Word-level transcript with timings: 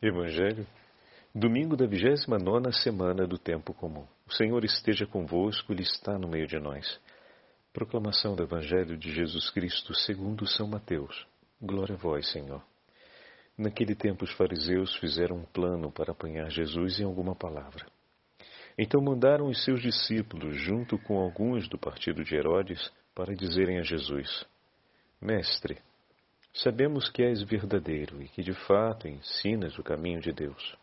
Evangelho, 0.00 0.64
domingo 1.34 1.76
da 1.76 1.84
vigésima 1.84 2.38
nona 2.38 2.70
semana 2.70 3.26
do 3.26 3.36
tempo 3.36 3.74
comum. 3.74 4.06
O 4.28 4.32
Senhor 4.32 4.64
esteja 4.64 5.04
convosco, 5.04 5.72
Ele 5.72 5.82
está 5.82 6.16
no 6.16 6.28
meio 6.28 6.46
de 6.46 6.56
nós. 6.60 7.00
Proclamação 7.72 8.36
do 8.36 8.44
Evangelho 8.44 8.96
de 8.96 9.12
Jesus 9.12 9.50
Cristo 9.50 9.92
segundo 9.92 10.46
São 10.46 10.68
Mateus. 10.68 11.26
Glória 11.60 11.96
a 11.96 11.98
vós, 11.98 12.30
Senhor. 12.30 12.62
Naquele 13.56 13.96
tempo 13.96 14.24
os 14.24 14.30
fariseus 14.34 14.94
fizeram 14.98 15.38
um 15.38 15.44
plano 15.44 15.90
para 15.90 16.12
apanhar 16.12 16.48
Jesus 16.48 17.00
em 17.00 17.04
alguma 17.04 17.34
palavra. 17.34 17.84
Então 18.78 19.02
mandaram 19.02 19.48
os 19.48 19.64
seus 19.64 19.82
discípulos, 19.82 20.62
junto 20.62 20.96
com 20.96 21.18
alguns 21.18 21.68
do 21.68 21.76
partido 21.76 22.22
de 22.22 22.36
Herodes, 22.36 22.88
para 23.16 23.34
dizerem 23.34 23.80
a 23.80 23.82
Jesus: 23.82 24.46
Mestre, 25.20 25.78
Sabemos 26.62 27.08
que 27.08 27.22
és 27.22 27.40
verdadeiro 27.42 28.20
e 28.20 28.28
que 28.28 28.42
de 28.42 28.52
fato 28.52 29.06
ensinas 29.06 29.78
o 29.78 29.82
caminho 29.82 30.20
de 30.20 30.32
Deus. 30.32 30.76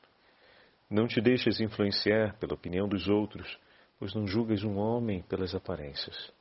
Não 0.89 1.05
te 1.05 1.20
deixes 1.20 1.59
influenciar 1.59 2.38
pela 2.39 2.53
opinião 2.53 2.88
dos 2.88 3.09
outros, 3.09 3.59
pois 3.99 4.13
não 4.13 4.25
julgas 4.25 4.63
um 4.63 4.77
homem 4.77 5.21
pelas 5.23 5.53
aparências. 5.53 6.31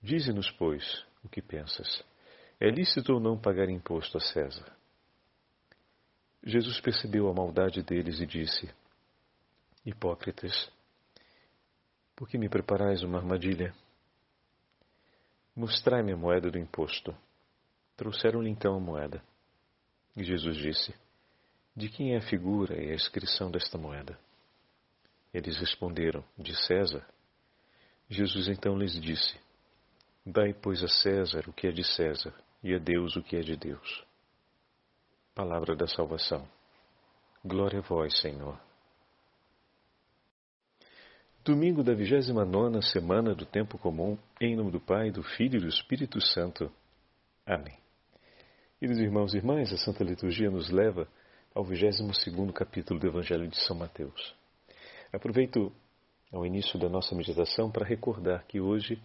Dize-nos, 0.00 0.48
pois, 0.52 1.04
o 1.24 1.28
que 1.28 1.42
pensas. 1.42 2.04
É 2.60 2.70
lícito 2.70 3.14
ou 3.14 3.20
não 3.20 3.36
pagar 3.36 3.68
imposto 3.68 4.16
a 4.16 4.20
César? 4.20 4.72
Jesus 6.44 6.80
percebeu 6.80 7.28
a 7.28 7.34
maldade 7.34 7.82
deles 7.82 8.20
e 8.20 8.26
disse: 8.26 8.72
Hipócritas, 9.84 10.70
por 12.14 12.28
que 12.28 12.38
me 12.38 12.48
preparais 12.48 13.02
uma 13.02 13.18
armadilha? 13.18 13.74
Mostrai-me 15.56 16.12
a 16.12 16.16
moeda 16.16 16.48
do 16.48 16.58
imposto. 16.58 17.12
Trouxeram-lhe 17.96 18.50
então 18.50 18.76
a 18.76 18.80
moeda. 18.80 19.22
E 20.16 20.22
Jesus 20.22 20.56
disse: 20.56 20.94
De 21.74 21.88
quem 21.88 22.14
é 22.14 22.18
a 22.18 22.28
figura 22.28 22.82
e 22.82 22.90
a 22.90 22.94
inscrição 22.94 23.50
desta 23.50 23.78
moeda? 23.78 24.18
Eles 25.32 25.58
responderam: 25.58 26.24
De 26.38 26.54
César. 26.66 27.06
Jesus 28.08 28.48
então 28.48 28.78
lhes 28.78 29.00
disse: 29.00 29.38
Dai, 30.24 30.52
pois, 30.52 30.82
a 30.82 30.88
César 30.88 31.44
o 31.48 31.52
que 31.52 31.66
é 31.66 31.70
de 31.70 31.84
César, 31.84 32.34
e 32.62 32.74
a 32.74 32.78
Deus 32.78 33.16
o 33.16 33.22
que 33.22 33.36
é 33.36 33.40
de 33.40 33.56
Deus. 33.56 34.04
Palavra 35.34 35.76
da 35.76 35.86
salvação. 35.86 36.48
Glória 37.44 37.78
a 37.78 37.82
vós, 37.82 38.18
Senhor. 38.20 38.58
Domingo 41.44 41.84
da 41.84 41.94
vigésima 41.94 42.44
nona 42.44 42.82
semana 42.82 43.34
do 43.34 43.46
tempo 43.46 43.78
comum, 43.78 44.18
em 44.40 44.56
nome 44.56 44.72
do 44.72 44.80
Pai, 44.80 45.12
do 45.12 45.22
Filho 45.22 45.58
e 45.58 45.60
do 45.60 45.68
Espírito 45.68 46.20
Santo. 46.20 46.72
Amém. 47.46 47.85
Queridos 48.78 49.00
irmãos 49.02 49.32
e 49.32 49.38
irmãs, 49.38 49.72
a 49.72 49.78
Santa 49.78 50.04
Liturgia 50.04 50.50
nos 50.50 50.68
leva 50.68 51.08
ao 51.54 51.64
22 51.64 52.52
capítulo 52.52 53.00
do 53.00 53.06
Evangelho 53.06 53.48
de 53.48 53.56
São 53.64 53.74
Mateus. 53.74 54.36
Aproveito 55.10 55.72
ao 56.30 56.44
início 56.44 56.78
da 56.78 56.86
nossa 56.86 57.14
meditação 57.14 57.70
para 57.70 57.86
recordar 57.86 58.44
que 58.46 58.60
hoje, 58.60 59.02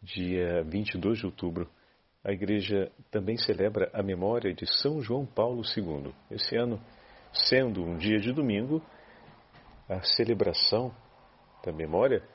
dia 0.00 0.62
22 0.62 1.18
de 1.18 1.26
outubro, 1.26 1.68
a 2.24 2.32
Igreja 2.32 2.90
também 3.10 3.36
celebra 3.36 3.90
a 3.92 4.02
memória 4.02 4.54
de 4.54 4.64
São 4.80 5.02
João 5.02 5.26
Paulo 5.26 5.60
II. 5.76 6.14
Esse 6.30 6.56
ano, 6.56 6.80
sendo 7.34 7.84
um 7.84 7.98
dia 7.98 8.18
de 8.18 8.32
domingo, 8.32 8.82
a 9.90 10.00
celebração 10.00 10.90
da 11.62 11.70
memória 11.70 12.26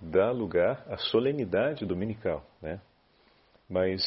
dá 0.00 0.30
lugar 0.30 0.86
à 0.90 0.96
solenidade 0.96 1.84
dominical, 1.84 2.42
né? 2.62 2.80
Mas 3.68 4.02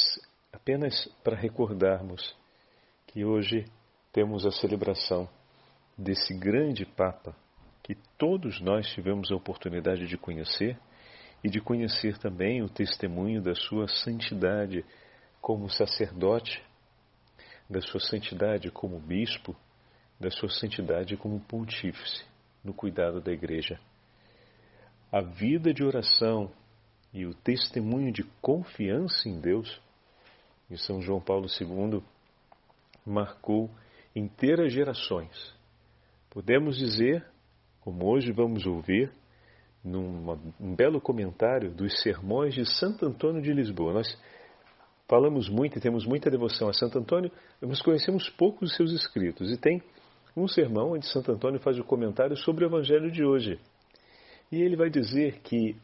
apenas 0.51 1.07
para 1.23 1.35
recordarmos 1.35 2.35
que 3.07 3.23
hoje 3.23 3.65
temos 4.11 4.45
a 4.45 4.51
celebração 4.51 5.27
desse 5.97 6.33
grande 6.37 6.85
Papa 6.85 7.35
que 7.83 7.95
todos 8.17 8.59
nós 8.59 8.87
tivemos 8.87 9.31
a 9.31 9.35
oportunidade 9.35 10.07
de 10.07 10.17
conhecer 10.17 10.77
e 11.43 11.49
de 11.49 11.61
conhecer 11.61 12.17
também 12.17 12.61
o 12.61 12.69
testemunho 12.69 13.41
da 13.41 13.55
sua 13.55 13.87
santidade 13.87 14.83
como 15.39 15.69
sacerdote, 15.69 16.61
da 17.69 17.79
sua 17.79 18.01
santidade 18.01 18.69
como 18.71 18.99
bispo, 18.99 19.55
da 20.19 20.29
sua 20.29 20.49
santidade 20.49 21.15
como 21.15 21.39
pontífice 21.39 22.25
no 22.63 22.73
cuidado 22.73 23.21
da 23.21 23.31
igreja. 23.31 23.79
A 25.11 25.21
vida 25.21 25.73
de 25.73 25.83
oração 25.83 26.51
e 27.13 27.25
o 27.25 27.33
testemunho 27.33 28.11
de 28.11 28.23
confiança 28.41 29.29
em 29.29 29.39
Deus 29.39 29.81
de 30.69 30.77
São 30.77 31.01
João 31.01 31.21
Paulo 31.21 31.47
II 31.59 32.01
marcou 33.05 33.69
inteiras 34.15 34.73
gerações. 34.73 35.55
Podemos 36.29 36.77
dizer, 36.77 37.25
como 37.81 38.05
hoje 38.05 38.31
vamos 38.31 38.65
ouvir, 38.65 39.11
num 39.83 40.37
um 40.59 40.75
belo 40.75 40.99
comentário 40.99 41.71
dos 41.71 42.01
sermões 42.01 42.53
de 42.53 42.65
Santo 42.65 43.05
Antônio 43.05 43.41
de 43.41 43.53
Lisboa. 43.53 43.93
Nós 43.93 44.21
falamos 45.07 45.47
muito 45.47 45.77
e 45.77 45.81
temos 45.81 46.05
muita 46.05 46.29
devoção 46.29 46.67
a 46.67 46.73
Santo 46.73 46.99
Antônio, 46.99 47.31
mas 47.61 47.81
conhecemos 47.81 48.29
pouco 48.29 48.65
dos 48.65 48.75
seus 48.75 48.91
escritos. 48.91 49.49
E 49.49 49.57
tem 49.57 49.81
um 50.35 50.47
sermão 50.47 50.91
onde 50.91 51.07
Santo 51.07 51.31
Antônio 51.31 51.59
faz 51.59 51.77
o 51.77 51.81
um 51.81 51.85
comentário 51.85 52.35
sobre 52.35 52.65
o 52.65 52.67
Evangelho 52.67 53.09
de 53.09 53.23
hoje. 53.23 53.59
E 54.51 54.61
ele 54.61 54.75
vai 54.75 54.89
dizer 54.89 55.39
que, 55.39 55.75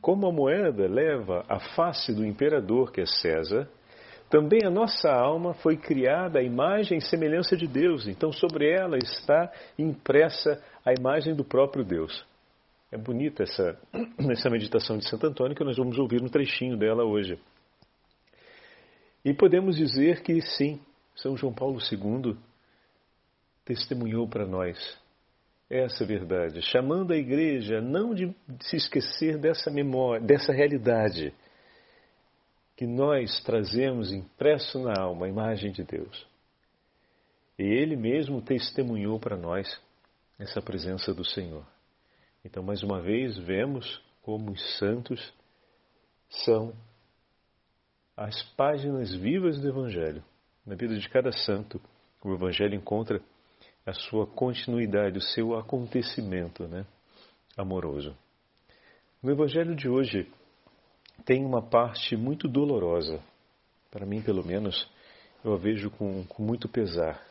como 0.00 0.26
a 0.26 0.32
moeda 0.32 0.88
leva 0.88 1.44
a 1.48 1.58
face 1.74 2.14
do 2.14 2.24
imperador, 2.24 2.92
que 2.92 3.00
é 3.00 3.06
César, 3.06 3.68
também 4.28 4.60
a 4.64 4.70
nossa 4.70 5.10
alma 5.10 5.54
foi 5.54 5.76
criada 5.76 6.40
à 6.40 6.42
imagem 6.42 6.98
e 6.98 7.06
semelhança 7.06 7.56
de 7.56 7.66
Deus, 7.66 8.08
então 8.08 8.32
sobre 8.32 8.70
ela 8.70 8.96
está 8.96 9.52
impressa 9.78 10.62
a 10.84 10.92
imagem 10.92 11.34
do 11.34 11.44
próprio 11.44 11.84
Deus. 11.84 12.24
É 12.90 12.96
bonita 12.96 13.42
essa, 13.42 13.78
essa 14.30 14.50
meditação 14.50 14.98
de 14.98 15.08
Santo 15.08 15.26
Antônio 15.26 15.56
que 15.56 15.64
nós 15.64 15.76
vamos 15.76 15.98
ouvir 15.98 16.22
um 16.22 16.28
trechinho 16.28 16.76
dela 16.76 17.04
hoje. 17.04 17.38
E 19.24 19.32
podemos 19.32 19.76
dizer 19.76 20.22
que 20.22 20.40
sim, 20.40 20.80
São 21.14 21.36
João 21.36 21.52
Paulo 21.52 21.78
II 21.80 22.36
testemunhou 23.64 24.28
para 24.28 24.46
nós 24.46 24.76
essa 25.68 26.04
verdade, 26.04 26.62
chamando 26.62 27.12
a 27.12 27.16
igreja 27.16 27.80
não 27.80 28.14
de 28.14 28.32
se 28.60 28.76
esquecer 28.76 29.36
dessa 29.36 29.68
memória, 29.68 30.24
dessa 30.24 30.52
realidade 30.52 31.34
que 32.76 32.86
nós 32.86 33.42
trazemos 33.42 34.12
impresso 34.12 34.78
na 34.78 35.00
alma 35.00 35.26
a 35.26 35.28
imagem 35.28 35.72
de 35.72 35.82
Deus. 35.82 36.26
E 37.58 37.62
Ele 37.62 37.96
mesmo 37.96 38.42
testemunhou 38.42 39.18
para 39.18 39.36
nós 39.36 39.80
essa 40.38 40.60
presença 40.60 41.14
do 41.14 41.24
Senhor. 41.24 41.66
Então, 42.44 42.62
mais 42.62 42.82
uma 42.82 43.00
vez, 43.00 43.38
vemos 43.38 44.00
como 44.22 44.52
os 44.52 44.78
santos 44.78 45.32
são 46.44 46.74
as 48.16 48.42
páginas 48.54 49.14
vivas 49.14 49.58
do 49.60 49.68
Evangelho. 49.68 50.22
Na 50.64 50.74
vida 50.74 50.98
de 50.98 51.08
cada 51.08 51.32
santo, 51.32 51.80
o 52.22 52.34
Evangelho 52.34 52.74
encontra 52.74 53.20
a 53.86 53.92
sua 53.92 54.26
continuidade, 54.26 55.18
o 55.18 55.22
seu 55.22 55.56
acontecimento 55.56 56.66
né, 56.66 56.84
amoroso. 57.56 58.16
No 59.22 59.30
Evangelho 59.30 59.74
de 59.74 59.88
hoje, 59.88 60.30
tem 61.24 61.44
uma 61.44 61.62
parte 61.62 62.16
muito 62.16 62.48
dolorosa. 62.48 63.20
Para 63.90 64.06
mim, 64.06 64.20
pelo 64.22 64.44
menos, 64.44 64.88
eu 65.44 65.54
a 65.54 65.56
vejo 65.56 65.90
com, 65.90 66.24
com 66.24 66.42
muito 66.42 66.68
pesar. 66.68 67.24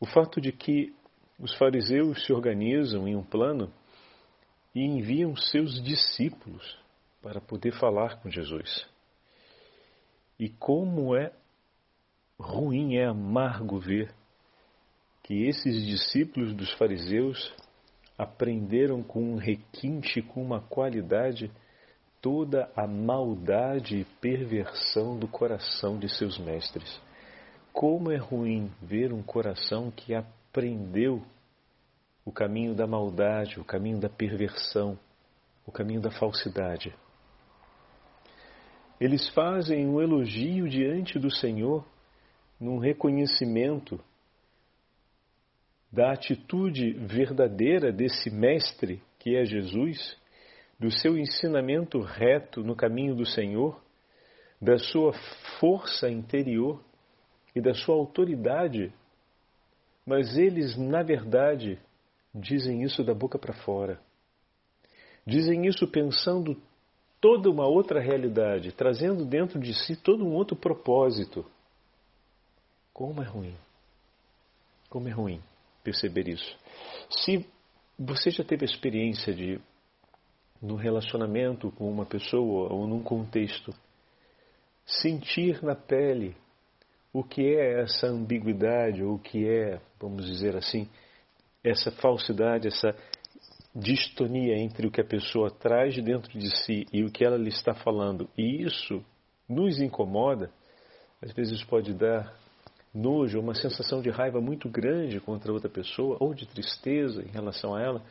O 0.00 0.06
fato 0.06 0.40
de 0.40 0.52
que 0.52 0.94
os 1.38 1.54
fariseus 1.56 2.24
se 2.24 2.32
organizam 2.32 3.06
em 3.06 3.16
um 3.16 3.22
plano 3.22 3.72
e 4.74 4.80
enviam 4.80 5.36
seus 5.36 5.82
discípulos 5.82 6.78
para 7.22 7.40
poder 7.40 7.72
falar 7.72 8.20
com 8.20 8.30
Jesus. 8.30 8.86
E 10.38 10.48
como 10.48 11.14
é 11.14 11.32
ruim, 12.38 12.96
é 12.96 13.04
amargo 13.04 13.78
ver 13.78 14.12
que 15.22 15.46
esses 15.46 15.86
discípulos 15.86 16.54
dos 16.54 16.72
fariseus 16.72 17.54
aprenderam 18.18 19.02
com 19.02 19.34
um 19.34 19.36
requinte, 19.36 20.20
com 20.20 20.42
uma 20.42 20.60
qualidade 20.60 21.50
toda 22.22 22.70
a 22.76 22.86
maldade 22.86 23.98
e 23.98 24.04
perversão 24.20 25.18
do 25.18 25.26
coração 25.26 25.98
de 25.98 26.08
seus 26.08 26.38
mestres. 26.38 27.00
Como 27.72 28.12
é 28.12 28.16
ruim 28.16 28.70
ver 28.80 29.12
um 29.12 29.22
coração 29.22 29.90
que 29.90 30.14
aprendeu 30.14 31.20
o 32.24 32.30
caminho 32.30 32.74
da 32.74 32.86
maldade, 32.86 33.58
o 33.58 33.64
caminho 33.64 33.98
da 33.98 34.08
perversão, 34.08 34.96
o 35.66 35.72
caminho 35.72 36.00
da 36.00 36.12
falsidade. 36.12 36.94
Eles 39.00 39.28
fazem 39.30 39.88
um 39.88 40.00
elogio 40.00 40.68
diante 40.68 41.18
do 41.18 41.28
Senhor 41.28 41.84
num 42.60 42.78
reconhecimento 42.78 43.98
da 45.90 46.12
atitude 46.12 46.92
verdadeira 46.92 47.92
desse 47.92 48.30
mestre 48.30 49.02
que 49.18 49.34
é 49.36 49.44
Jesus 49.44 50.16
do 50.82 50.90
seu 50.90 51.16
ensinamento 51.16 52.00
reto 52.00 52.62
no 52.62 52.76
caminho 52.76 53.14
do 53.14 53.24
Senhor, 53.24 53.80
da 54.60 54.76
sua 54.76 55.12
força 55.58 56.10
interior 56.10 56.82
e 57.54 57.60
da 57.60 57.72
sua 57.72 57.94
autoridade 57.94 58.92
mas 60.06 60.36
eles, 60.36 60.76
na 60.76 61.02
verdade, 61.02 61.78
dizem 62.34 62.82
isso 62.82 63.04
da 63.04 63.14
boca 63.14 63.38
para 63.38 63.54
fora. 63.54 64.00
Dizem 65.24 65.66
isso 65.66 65.86
pensando 65.86 66.60
toda 67.20 67.48
uma 67.48 67.66
outra 67.66 68.00
realidade, 68.00 68.72
trazendo 68.72 69.24
dentro 69.24 69.60
de 69.60 69.72
si 69.72 69.94
todo 69.94 70.24
um 70.24 70.32
outro 70.32 70.56
propósito. 70.56 71.46
Como 72.92 73.22
é 73.22 73.26
ruim. 73.26 73.56
Como 74.90 75.08
é 75.08 75.12
ruim 75.12 75.40
perceber 75.84 76.28
isso. 76.28 76.58
Se 77.08 77.46
você 77.98 78.30
já 78.30 78.42
teve 78.42 78.64
a 78.64 78.68
experiência 78.68 79.32
de, 79.32 79.60
no 80.62 80.76
relacionamento 80.76 81.72
com 81.72 81.90
uma 81.90 82.06
pessoa 82.06 82.72
ou 82.72 82.86
num 82.86 83.02
contexto, 83.02 83.74
sentir 84.86 85.62
na 85.62 85.74
pele 85.74 86.36
o 87.12 87.22
que 87.22 87.42
é 87.42 87.82
essa 87.82 88.06
ambiguidade, 88.06 89.02
ou 89.02 89.16
o 89.16 89.18
que 89.18 89.46
é, 89.46 89.80
vamos 90.00 90.26
dizer 90.26 90.56
assim, 90.56 90.88
essa 91.62 91.90
falsidade, 91.90 92.68
essa 92.68 92.96
distonia 93.74 94.56
entre 94.56 94.86
o 94.86 94.90
que 94.90 95.00
a 95.00 95.04
pessoa 95.04 95.50
traz 95.50 95.94
dentro 96.02 96.38
de 96.38 96.50
si 96.64 96.86
e 96.92 97.02
o 97.02 97.10
que 97.10 97.24
ela 97.24 97.36
lhe 97.36 97.48
está 97.48 97.74
falando, 97.74 98.28
e 98.36 98.62
isso 98.62 99.04
nos 99.48 99.80
incomoda, 99.80 100.50
às 101.20 101.32
vezes 101.32 101.62
pode 101.64 101.92
dar 101.92 102.34
nojo, 102.94 103.40
uma 103.40 103.54
sensação 103.54 104.02
de 104.02 104.10
raiva 104.10 104.40
muito 104.40 104.68
grande 104.68 105.20
contra 105.20 105.52
outra 105.52 105.68
pessoa, 105.68 106.16
ou 106.20 106.34
de 106.34 106.46
tristeza 106.46 107.22
em 107.22 107.30
relação 107.30 107.74
a 107.74 107.80
ela. 107.80 108.02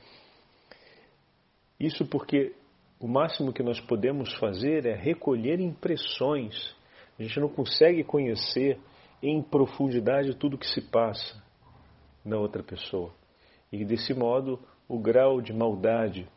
Isso 1.81 2.05
porque 2.05 2.53
o 2.99 3.07
máximo 3.07 3.51
que 3.51 3.63
nós 3.63 3.79
podemos 3.79 4.31
fazer 4.35 4.85
é 4.85 4.93
recolher 4.93 5.59
impressões. 5.59 6.75
A 7.17 7.23
gente 7.23 7.39
não 7.39 7.49
consegue 7.49 8.03
conhecer 8.03 8.77
em 9.23 9.41
profundidade 9.41 10.35
tudo 10.35 10.53
o 10.53 10.57
que 10.59 10.67
se 10.67 10.79
passa 10.79 11.43
na 12.23 12.37
outra 12.37 12.61
pessoa. 12.61 13.11
E 13.71 13.83
desse 13.83 14.13
modo, 14.13 14.59
o 14.87 14.99
grau 14.99 15.41
de 15.41 15.51
maldade 15.51 16.27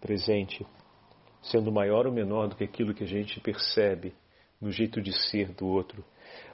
presente, 0.00 0.66
sendo 1.40 1.70
maior 1.70 2.08
ou 2.08 2.12
menor 2.12 2.48
do 2.48 2.56
que 2.56 2.64
aquilo 2.64 2.94
que 2.94 3.04
a 3.04 3.06
gente 3.06 3.38
percebe 3.38 4.12
no 4.60 4.72
jeito 4.72 5.00
de 5.00 5.12
ser 5.30 5.52
do 5.52 5.68
outro. 5.68 6.04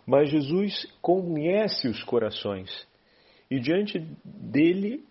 Mas 0.06 0.28
Jesus 0.28 0.84
conhece 1.00 1.88
os 1.88 2.04
corações 2.04 2.86
e 3.50 3.58
diante 3.58 3.98
dele 4.22 5.06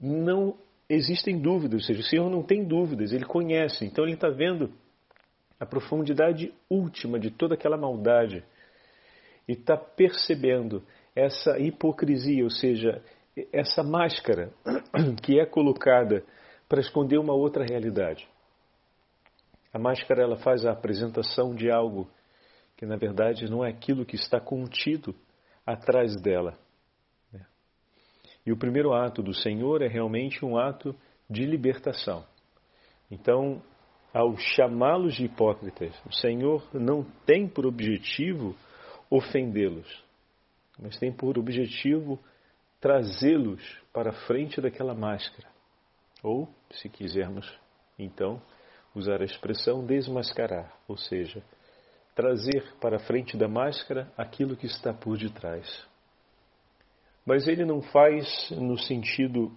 não 0.00 0.56
existem 0.88 1.38
dúvidas, 1.40 1.82
ou 1.82 1.86
seja, 1.86 2.00
o 2.00 2.04
Senhor 2.04 2.30
não 2.30 2.42
tem 2.42 2.64
dúvidas, 2.64 3.12
ele 3.12 3.24
conhece, 3.24 3.84
então 3.84 4.04
ele 4.04 4.14
está 4.14 4.28
vendo 4.28 4.72
a 5.58 5.64
profundidade 5.66 6.52
última 6.68 7.18
de 7.18 7.30
toda 7.30 7.54
aquela 7.54 7.76
maldade 7.76 8.44
e 9.48 9.52
está 9.52 9.76
percebendo 9.76 10.82
essa 11.14 11.58
hipocrisia, 11.58 12.44
ou 12.44 12.50
seja, 12.50 13.02
essa 13.52 13.82
máscara 13.82 14.52
que 15.22 15.38
é 15.38 15.46
colocada 15.46 16.24
para 16.68 16.80
esconder 16.80 17.18
uma 17.18 17.34
outra 17.34 17.64
realidade. 17.64 18.28
A 19.72 19.78
máscara 19.78 20.22
ela 20.22 20.36
faz 20.36 20.64
a 20.64 20.72
apresentação 20.72 21.54
de 21.54 21.70
algo 21.70 22.08
que 22.76 22.86
na 22.86 22.96
verdade 22.96 23.50
não 23.50 23.64
é 23.64 23.70
aquilo 23.70 24.04
que 24.04 24.16
está 24.16 24.40
contido 24.40 25.14
atrás 25.66 26.20
dela. 26.20 26.58
E 28.46 28.52
o 28.52 28.56
primeiro 28.56 28.92
ato 28.92 29.22
do 29.22 29.34
Senhor 29.34 29.82
é 29.82 29.88
realmente 29.88 30.44
um 30.44 30.58
ato 30.58 30.94
de 31.28 31.44
libertação. 31.44 32.24
Então, 33.10 33.62
ao 34.12 34.36
chamá-los 34.36 35.14
de 35.14 35.24
hipócritas, 35.24 35.94
o 36.06 36.12
Senhor 36.12 36.62
não 36.72 37.04
tem 37.24 37.48
por 37.48 37.66
objetivo 37.66 38.54
ofendê-los, 39.10 40.04
mas 40.78 40.98
tem 40.98 41.12
por 41.12 41.38
objetivo 41.38 42.18
trazê-los 42.80 43.62
para 43.92 44.12
frente 44.12 44.60
daquela 44.60 44.94
máscara. 44.94 45.48
Ou, 46.22 46.48
se 46.70 46.88
quisermos, 46.88 47.50
então, 47.98 48.40
usar 48.94 49.20
a 49.20 49.24
expressão 49.24 49.84
desmascarar, 49.84 50.72
ou 50.86 50.96
seja, 50.96 51.42
trazer 52.14 52.74
para 52.80 52.98
frente 52.98 53.36
da 53.36 53.48
máscara 53.48 54.12
aquilo 54.16 54.56
que 54.56 54.66
está 54.66 54.92
por 54.92 55.18
detrás. 55.18 55.86
Mas 57.24 57.48
ele 57.48 57.64
não 57.64 57.80
faz 57.80 58.50
no 58.50 58.78
sentido, 58.78 59.50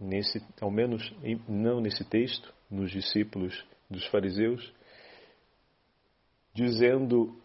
nesse, 0.00 0.42
ao 0.60 0.70
menos 0.70 1.12
não 1.48 1.80
nesse 1.80 2.04
texto, 2.04 2.52
nos 2.70 2.90
discípulos 2.90 3.64
dos 3.88 4.04
fariseus, 4.06 4.72
dizendo 6.52 7.40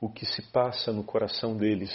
o 0.00 0.10
que 0.10 0.26
se 0.26 0.42
passa 0.50 0.92
no 0.92 1.02
coração 1.02 1.56
deles, 1.56 1.90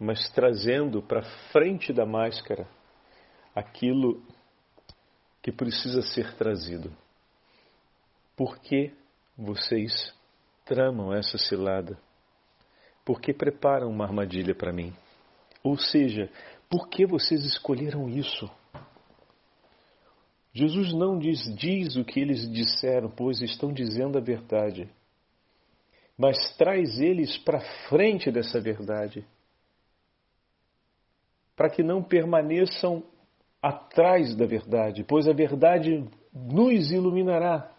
mas 0.00 0.28
trazendo 0.30 1.00
para 1.02 1.22
frente 1.52 1.92
da 1.92 2.04
máscara 2.04 2.66
aquilo 3.54 4.20
que 5.40 5.52
precisa 5.52 6.02
ser 6.02 6.34
trazido. 6.36 6.90
Por 8.36 8.58
que 8.58 8.92
vocês 9.38 10.12
tramam 10.64 11.14
essa 11.14 11.38
cilada? 11.38 11.96
Por 13.04 13.20
que 13.20 13.32
preparam 13.32 13.88
uma 13.88 14.04
armadilha 14.04 14.54
para 14.54 14.72
mim? 14.72 14.92
Ou 15.64 15.76
seja, 15.76 16.30
por 16.70 16.88
que 16.88 17.04
vocês 17.04 17.44
escolheram 17.44 18.08
isso? 18.08 18.48
Jesus 20.52 20.92
não 20.92 21.18
diz, 21.18 21.40
diz 21.56 21.96
o 21.96 22.04
que 22.04 22.20
eles 22.20 22.48
disseram, 22.48 23.10
pois 23.10 23.40
estão 23.40 23.72
dizendo 23.72 24.16
a 24.16 24.20
verdade 24.20 24.88
mas 26.16 26.36
traz 26.56 27.00
eles 27.00 27.36
para 27.38 27.60
frente 27.88 28.30
dessa 28.30 28.60
verdade, 28.60 29.26
para 31.56 31.68
que 31.68 31.82
não 31.82 32.02
permaneçam 32.02 33.02
atrás 33.60 34.34
da 34.36 34.46
verdade, 34.46 35.04
pois 35.04 35.28
a 35.28 35.32
verdade 35.32 36.08
nos 36.32 36.90
iluminará. 36.90 37.70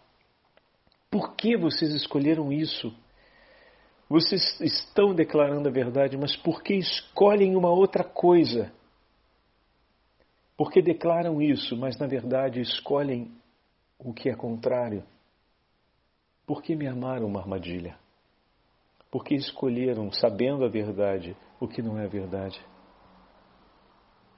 Por 1.10 1.34
que 1.34 1.56
vocês 1.56 1.94
escolheram 1.94 2.52
isso? 2.52 2.94
Vocês 4.08 4.60
estão 4.60 5.14
declarando 5.14 5.68
a 5.68 5.72
verdade, 5.72 6.16
mas 6.16 6.36
por 6.36 6.62
que 6.62 6.74
escolhem 6.74 7.56
uma 7.56 7.70
outra 7.70 8.04
coisa? 8.04 8.72
Porque 10.56 10.80
declaram 10.80 11.42
isso, 11.42 11.76
mas 11.76 11.98
na 11.98 12.06
verdade 12.06 12.60
escolhem 12.60 13.30
o 13.98 14.12
que 14.12 14.28
é 14.28 14.34
contrário? 14.34 15.02
Por 16.46 16.62
que 16.62 16.76
me 16.76 16.86
amaram 16.86 17.26
uma 17.26 17.40
armadilha? 17.40 17.98
porque 19.16 19.34
escolheram, 19.34 20.12
sabendo 20.12 20.62
a 20.62 20.68
verdade, 20.68 21.34
o 21.58 21.66
que 21.66 21.80
não 21.80 21.98
é 21.98 22.06
verdade. 22.06 22.60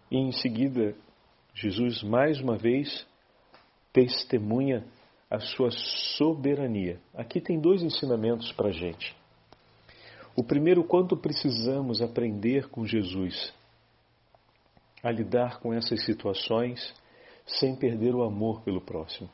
E 0.08 0.16
em 0.16 0.30
seguida, 0.30 0.94
Jesus 1.52 2.00
mais 2.02 2.40
uma 2.40 2.56
vez 2.56 3.04
testemunha 3.92 4.84
a 5.28 5.40
sua 5.40 5.70
soberania. 6.16 7.00
Aqui 7.12 7.40
tem 7.40 7.60
dois 7.60 7.82
ensinamentos 7.82 8.52
para 8.52 8.68
a 8.68 8.72
gente. 8.72 9.16
O 10.38 10.44
primeiro, 10.44 10.84
quanto 10.84 11.16
precisamos 11.16 12.00
aprender 12.00 12.68
com 12.68 12.86
Jesus 12.86 13.52
a 15.02 15.10
lidar 15.10 15.58
com 15.58 15.74
essas 15.74 16.04
situações 16.04 16.94
sem 17.44 17.74
perder 17.74 18.14
o 18.14 18.22
amor 18.22 18.62
pelo 18.62 18.80
próximo. 18.80 19.28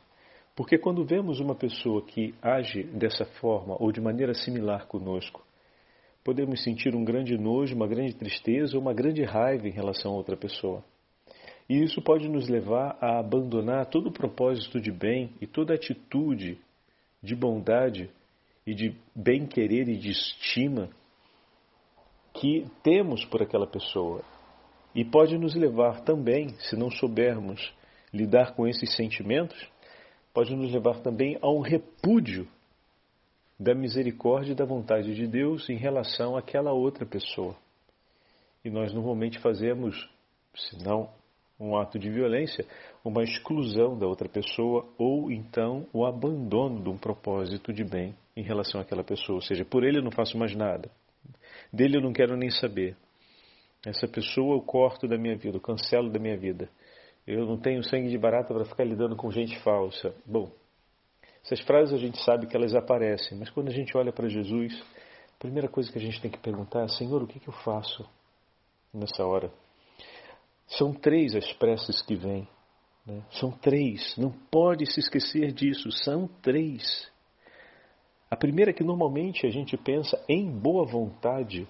Porque 0.56 0.78
quando 0.78 1.04
vemos 1.04 1.40
uma 1.40 1.54
pessoa 1.54 2.00
que 2.00 2.34
age 2.40 2.84
dessa 2.84 3.26
forma 3.26 3.76
ou 3.78 3.92
de 3.92 4.00
maneira 4.00 4.32
similar 4.32 4.86
conosco, 4.86 5.44
podemos 6.24 6.64
sentir 6.64 6.94
um 6.94 7.04
grande 7.04 7.36
nojo, 7.36 7.76
uma 7.76 7.86
grande 7.86 8.14
tristeza 8.14 8.74
ou 8.74 8.80
uma 8.80 8.94
grande 8.94 9.22
raiva 9.24 9.68
em 9.68 9.72
relação 9.72 10.12
a 10.12 10.16
outra 10.16 10.38
pessoa. 10.38 10.82
E 11.68 11.82
isso 11.82 12.00
pode 12.00 12.30
nos 12.30 12.48
levar 12.48 12.96
a 12.98 13.18
abandonar 13.18 13.90
todo 13.90 14.06
o 14.06 14.12
propósito 14.12 14.80
de 14.80 14.90
bem 14.90 15.34
e 15.38 15.46
toda 15.46 15.74
atitude 15.74 16.58
de 17.22 17.36
bondade 17.36 18.10
e 18.66 18.74
de 18.74 18.96
bem-querer 19.14 19.88
e 19.88 19.96
de 19.96 20.10
estima 20.10 20.88
que 22.32 22.66
temos 22.82 23.24
por 23.24 23.42
aquela 23.42 23.66
pessoa. 23.66 24.22
E 24.94 25.04
pode 25.04 25.36
nos 25.38 25.54
levar 25.54 26.00
também, 26.00 26.48
se 26.60 26.76
não 26.76 26.90
soubermos 26.90 27.72
lidar 28.12 28.54
com 28.54 28.66
esses 28.66 28.94
sentimentos, 28.94 29.68
pode 30.32 30.54
nos 30.54 30.72
levar 30.72 31.00
também 31.00 31.38
a 31.42 31.50
um 31.50 31.60
repúdio 31.60 32.48
da 33.58 33.74
misericórdia 33.74 34.52
e 34.52 34.56
da 34.56 34.64
vontade 34.64 35.14
de 35.14 35.26
Deus 35.26 35.68
em 35.68 35.76
relação 35.76 36.36
àquela 36.36 36.72
outra 36.72 37.06
pessoa. 37.06 37.56
E 38.64 38.70
nós 38.70 38.92
normalmente 38.92 39.38
fazemos, 39.38 40.08
se 40.54 40.82
não 40.82 41.10
um 41.58 41.76
ato 41.76 41.98
de 41.98 42.10
violência, 42.10 42.66
uma 43.04 43.22
exclusão 43.22 43.98
da 43.98 44.06
outra 44.06 44.28
pessoa 44.28 44.86
ou 44.98 45.30
então 45.30 45.86
o 45.92 46.04
abandono 46.04 46.82
de 46.82 46.88
um 46.88 46.98
propósito 46.98 47.72
de 47.72 47.84
bem 47.84 48.14
em 48.36 48.42
relação 48.42 48.80
àquela 48.80 49.04
pessoa. 49.04 49.36
Ou 49.36 49.42
seja, 49.42 49.64
por 49.64 49.84
ele 49.84 49.98
eu 49.98 50.02
não 50.02 50.10
faço 50.10 50.36
mais 50.36 50.54
nada, 50.54 50.90
dele 51.72 51.96
eu 51.96 52.00
não 52.00 52.12
quero 52.12 52.36
nem 52.36 52.50
saber. 52.50 52.96
Essa 53.86 54.08
pessoa 54.08 54.56
eu 54.56 54.62
corto 54.62 55.06
da 55.06 55.18
minha 55.18 55.36
vida, 55.36 55.56
eu 55.56 55.60
cancelo 55.60 56.10
da 56.10 56.18
minha 56.18 56.36
vida. 56.36 56.68
Eu 57.26 57.46
não 57.46 57.58
tenho 57.58 57.82
sangue 57.82 58.08
de 58.08 58.18
barata 58.18 58.52
para 58.52 58.64
ficar 58.64 58.84
lidando 58.84 59.16
com 59.16 59.30
gente 59.30 59.58
falsa. 59.60 60.14
Bom, 60.26 60.50
essas 61.44 61.60
frases 61.60 61.94
a 61.94 61.98
gente 61.98 62.22
sabe 62.22 62.46
que 62.46 62.56
elas 62.56 62.74
aparecem, 62.74 63.38
mas 63.38 63.50
quando 63.50 63.68
a 63.68 63.72
gente 63.72 63.96
olha 63.96 64.12
para 64.12 64.28
Jesus, 64.28 64.82
a 65.34 65.38
primeira 65.38 65.68
coisa 65.68 65.90
que 65.90 65.98
a 65.98 66.00
gente 66.00 66.20
tem 66.20 66.30
que 66.30 66.38
perguntar 66.38 66.84
é: 66.84 66.88
Senhor, 66.88 67.22
o 67.22 67.26
que, 67.26 67.38
que 67.38 67.48
eu 67.48 67.52
faço? 67.52 68.06
nessa 68.94 69.24
hora. 69.24 69.50
São 70.66 70.92
três 70.92 71.34
as 71.34 71.52
preces 71.54 72.02
que 72.02 72.14
vêm. 72.14 72.48
Né? 73.06 73.22
São 73.32 73.50
três. 73.50 74.16
Não 74.16 74.30
pode 74.50 74.90
se 74.90 75.00
esquecer 75.00 75.52
disso. 75.52 75.90
São 75.90 76.26
três. 76.42 77.10
A 78.30 78.36
primeira 78.36 78.72
que 78.72 78.82
normalmente 78.82 79.46
a 79.46 79.50
gente 79.50 79.76
pensa 79.76 80.22
em 80.28 80.50
boa 80.50 80.84
vontade 80.84 81.68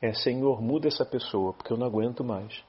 é 0.00 0.12
Senhor, 0.12 0.60
muda 0.60 0.88
essa 0.88 1.04
pessoa, 1.04 1.52
porque 1.52 1.72
eu 1.72 1.76
não 1.76 1.86
aguento 1.86 2.24
mais. 2.24 2.64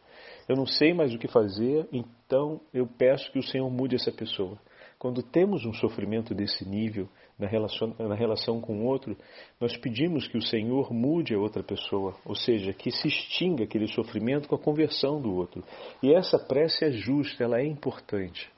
Eu 0.48 0.56
não 0.56 0.68
sei 0.68 0.94
mais 0.94 1.14
o 1.14 1.18
que 1.18 1.28
fazer, 1.28 1.88
então 1.92 2.62
eu 2.74 2.86
peço 2.86 3.32
que 3.32 3.40
o 3.40 3.44
Senhor 3.44 3.70
mude 3.70 3.96
essa 3.96 4.12
pessoa. 4.12 4.60
Quando 5.00 5.24
temos 5.24 5.66
um 5.66 5.74
sofrimento 5.74 6.36
desse 6.36 6.68
nível 6.68 7.10
na 7.38 7.48
relação, 7.48 7.96
na 8.00 8.16
relação 8.16 8.62
com 8.62 8.80
o 8.80 8.86
outro, 8.86 9.18
nós 9.60 9.76
pedimos 9.78 10.28
que 10.28 10.38
o 10.38 10.42
Senhor 10.42 10.94
mude 10.94 11.34
a 11.34 11.40
outra 11.40 11.64
pessoa, 11.64 12.16
ou 12.26 12.36
seja, 12.36 12.74
que 12.74 12.92
se 12.92 13.08
extinga 13.08 13.64
aquele 13.64 13.88
sofrimento 13.88 14.48
com 14.48 14.56
a 14.56 14.60
conversão 14.60 15.22
do 15.22 15.34
outro. 15.34 15.64
E 16.02 16.14
essa 16.14 16.38
prece 16.38 16.86
é 16.86 16.92
justa, 16.92 17.44
ela 17.44 17.60
é 17.60 17.66
importante 17.66 18.52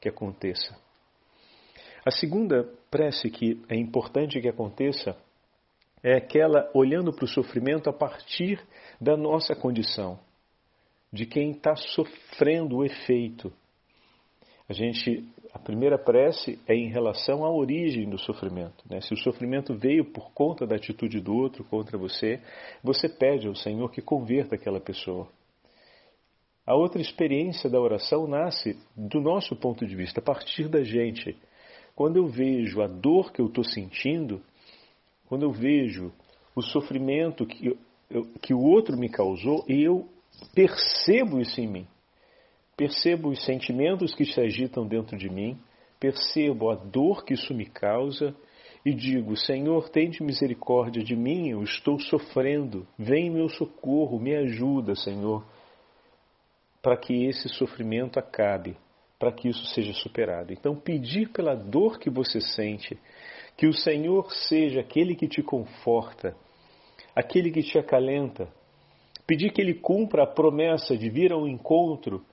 que 0.00 0.08
aconteça. 0.08 0.76
A 2.04 2.10
segunda 2.10 2.68
prece 2.90 3.30
que 3.30 3.62
é 3.68 3.76
importante 3.76 4.40
que 4.40 4.48
aconteça 4.48 5.16
é 6.02 6.16
aquela 6.16 6.68
olhando 6.74 7.12
para 7.12 7.24
o 7.24 7.28
sofrimento 7.28 7.88
a 7.88 7.92
partir 7.92 8.60
da 9.00 9.16
nossa 9.16 9.54
condição, 9.54 10.18
de 11.12 11.26
quem 11.26 11.52
está 11.52 11.76
sofrendo 11.76 12.78
o 12.78 12.84
efeito 12.84 13.52
a 14.72 14.74
gente, 14.74 15.28
a 15.52 15.58
primeira 15.58 15.98
prece 15.98 16.58
é 16.66 16.74
em 16.74 16.88
relação 16.88 17.44
à 17.44 17.50
origem 17.50 18.08
do 18.08 18.18
sofrimento. 18.18 18.84
Né? 18.88 19.02
Se 19.02 19.12
o 19.12 19.18
sofrimento 19.18 19.74
veio 19.74 20.04
por 20.10 20.32
conta 20.32 20.66
da 20.66 20.76
atitude 20.76 21.20
do 21.20 21.34
outro 21.34 21.62
contra 21.64 21.98
você, 21.98 22.40
você 22.82 23.06
pede 23.06 23.46
ao 23.46 23.54
Senhor 23.54 23.90
que 23.90 24.00
converta 24.00 24.54
aquela 24.54 24.80
pessoa. 24.80 25.28
A 26.66 26.74
outra 26.74 27.02
experiência 27.02 27.68
da 27.68 27.78
oração 27.78 28.26
nasce 28.26 28.78
do 28.96 29.20
nosso 29.20 29.54
ponto 29.54 29.86
de 29.86 29.94
vista, 29.94 30.20
a 30.20 30.22
partir 30.22 30.68
da 30.68 30.82
gente. 30.82 31.36
Quando 31.94 32.16
eu 32.16 32.26
vejo 32.26 32.80
a 32.80 32.86
dor 32.86 33.30
que 33.30 33.42
eu 33.42 33.46
estou 33.46 33.64
sentindo, 33.64 34.40
quando 35.28 35.42
eu 35.42 35.50
vejo 35.50 36.10
o 36.56 36.62
sofrimento 36.62 37.44
que, 37.44 37.66
eu, 38.08 38.24
que 38.40 38.54
o 38.54 38.60
outro 38.60 38.96
me 38.96 39.10
causou, 39.10 39.64
eu 39.68 40.08
percebo 40.54 41.40
isso 41.40 41.60
em 41.60 41.66
mim 41.66 41.86
percebo 42.76 43.28
os 43.28 43.44
sentimentos 43.44 44.14
que 44.14 44.24
se 44.24 44.40
agitam 44.40 44.86
dentro 44.86 45.16
de 45.16 45.28
mim, 45.28 45.58
percebo 46.00 46.70
a 46.70 46.74
dor 46.74 47.24
que 47.24 47.34
isso 47.34 47.54
me 47.54 47.66
causa 47.66 48.34
e 48.84 48.92
digo: 48.92 49.36
Senhor, 49.36 49.88
tende 49.88 50.22
misericórdia 50.22 51.02
de 51.02 51.14
mim, 51.14 51.48
eu 51.48 51.62
estou 51.62 51.98
sofrendo, 52.00 52.86
vem 52.98 53.26
em 53.26 53.30
meu 53.30 53.48
socorro, 53.48 54.18
me 54.18 54.34
ajuda, 54.34 54.94
Senhor, 54.94 55.44
para 56.82 56.96
que 56.96 57.26
esse 57.26 57.48
sofrimento 57.48 58.18
acabe, 58.18 58.76
para 59.18 59.30
que 59.32 59.48
isso 59.48 59.64
seja 59.66 59.92
superado. 59.92 60.52
Então, 60.52 60.74
pedir 60.74 61.28
pela 61.28 61.54
dor 61.54 61.98
que 61.98 62.10
você 62.10 62.40
sente, 62.40 62.98
que 63.56 63.68
o 63.68 63.72
Senhor 63.72 64.32
seja 64.32 64.80
aquele 64.80 65.14
que 65.14 65.28
te 65.28 65.42
conforta, 65.42 66.34
aquele 67.14 67.52
que 67.52 67.62
te 67.62 67.78
acalenta, 67.78 68.48
pedir 69.24 69.52
que 69.52 69.60
Ele 69.60 69.74
cumpra 69.74 70.24
a 70.24 70.26
promessa 70.26 70.96
de 70.96 71.08
vir 71.08 71.32
ao 71.32 71.46
encontro 71.46 72.24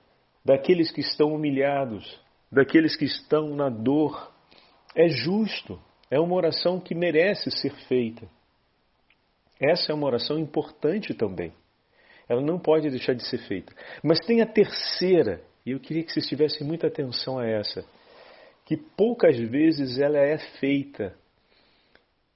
daqueles 0.50 0.90
que 0.90 1.00
estão 1.00 1.32
humilhados, 1.32 2.20
daqueles 2.50 2.96
que 2.96 3.04
estão 3.04 3.54
na 3.54 3.68
dor. 3.68 4.32
É 4.96 5.08
justo, 5.08 5.80
é 6.10 6.18
uma 6.18 6.34
oração 6.34 6.80
que 6.80 6.92
merece 6.92 7.52
ser 7.52 7.72
feita. 7.86 8.26
Essa 9.60 9.92
é 9.92 9.94
uma 9.94 10.08
oração 10.08 10.40
importante 10.40 11.14
também. 11.14 11.52
Ela 12.28 12.40
não 12.40 12.58
pode 12.58 12.90
deixar 12.90 13.14
de 13.14 13.24
ser 13.28 13.38
feita. 13.46 13.72
Mas 14.02 14.18
tem 14.26 14.40
a 14.40 14.46
terceira, 14.46 15.40
e 15.64 15.70
eu 15.70 15.78
queria 15.78 16.02
que 16.02 16.12
vocês 16.12 16.26
tivessem 16.26 16.66
muita 16.66 16.88
atenção 16.88 17.38
a 17.38 17.46
essa, 17.46 17.84
que 18.66 18.76
poucas 18.76 19.38
vezes 19.38 20.00
ela 20.00 20.18
é 20.18 20.36
feita 20.58 21.14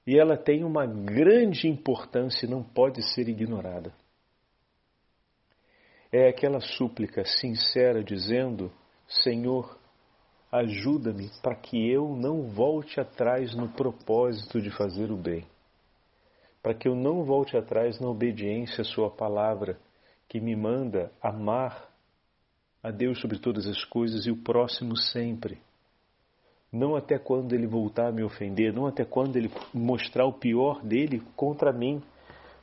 e 0.07 0.17
ela 0.17 0.37
tem 0.37 0.63
uma 0.63 0.85
grande 0.85 1.67
importância 1.67 2.45
e 2.45 2.49
não 2.49 2.63
pode 2.63 3.01
ser 3.13 3.27
ignorada 3.27 3.91
é 6.15 6.29
aquela 6.29 6.61
súplica 6.61 7.25
sincera 7.25 8.01
dizendo: 8.01 8.71
Senhor, 9.07 9.77
ajuda-me 10.49 11.29
para 11.41 11.55
que 11.55 11.89
eu 11.91 12.15
não 12.15 12.43
volte 12.43 12.99
atrás 12.99 13.53
no 13.53 13.67
propósito 13.69 14.61
de 14.61 14.71
fazer 14.71 15.11
o 15.11 15.17
bem, 15.17 15.45
para 16.63 16.73
que 16.73 16.87
eu 16.87 16.95
não 16.95 17.23
volte 17.23 17.57
atrás 17.57 17.99
na 17.99 18.07
obediência 18.07 18.81
à 18.81 18.85
Sua 18.85 19.11
palavra, 19.11 19.77
que 20.29 20.39
me 20.39 20.55
manda 20.55 21.11
amar 21.21 21.89
a 22.81 22.91
Deus 22.91 23.19
sobre 23.19 23.37
todas 23.37 23.67
as 23.67 23.83
coisas 23.83 24.25
e 24.25 24.31
o 24.31 24.37
próximo 24.37 24.95
sempre. 24.95 25.59
Não 26.71 26.95
até 26.95 27.17
quando 27.17 27.53
ele 27.53 27.67
voltar 27.67 28.07
a 28.07 28.11
me 28.11 28.23
ofender, 28.23 28.73
não 28.73 28.85
até 28.85 29.03
quando 29.03 29.35
ele 29.35 29.51
mostrar 29.73 30.25
o 30.25 30.33
pior 30.33 30.81
dele 30.81 31.21
contra 31.35 31.73
mim, 31.73 32.01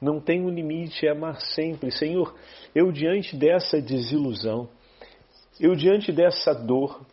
não 0.02 0.20
tem 0.20 0.44
um 0.44 0.50
limite, 0.50 1.06
é 1.06 1.10
amar 1.10 1.40
sempre. 1.40 1.92
Senhor, 1.92 2.34
eu 2.74 2.90
diante 2.90 3.36
dessa 3.36 3.80
desilusão, 3.80 4.68
eu 5.60 5.76
diante 5.76 6.10
dessa 6.10 6.52
dor, 6.52 7.06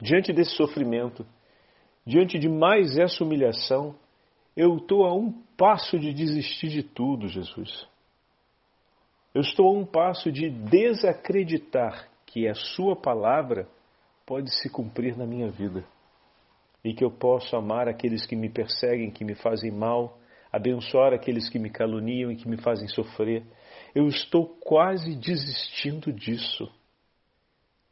diante 0.00 0.32
desse 0.32 0.52
sofrimento, 0.52 1.26
diante 2.06 2.38
de 2.38 2.48
mais 2.48 2.96
essa 2.96 3.22
humilhação, 3.22 3.94
eu 4.56 4.78
estou 4.78 5.04
a 5.04 5.14
um 5.14 5.30
passo 5.56 5.98
de 5.98 6.14
desistir 6.14 6.68
de 6.68 6.82
tudo, 6.82 7.28
Jesus. 7.28 7.86
Eu 9.34 9.42
estou 9.42 9.68
a 9.68 9.78
um 9.78 9.84
passo 9.84 10.32
de 10.32 10.48
desacreditar 10.48 12.08
que 12.24 12.48
a 12.48 12.54
Sua 12.54 12.96
palavra 12.96 13.68
pode 14.24 14.50
se 14.62 14.70
cumprir 14.70 15.16
na 15.16 15.26
minha 15.26 15.50
vida 15.50 15.84
e 16.82 16.94
que 16.94 17.04
eu 17.04 17.10
posso 17.10 17.54
amar 17.54 17.86
aqueles 17.86 18.24
que 18.24 18.34
me 18.34 18.48
perseguem, 18.48 19.10
que 19.10 19.24
me 19.24 19.34
fazem 19.34 19.70
mal, 19.70 20.18
abençoar 20.52 21.12
aqueles 21.12 21.48
que 21.48 21.58
me 21.58 21.70
caluniam 21.70 22.30
e 22.30 22.36
que 22.36 22.48
me 22.48 22.56
fazem 22.56 22.88
sofrer. 22.88 23.42
Eu 23.94 24.06
estou 24.08 24.46
quase 24.46 25.14
desistindo 25.16 26.12
disso. 26.12 26.70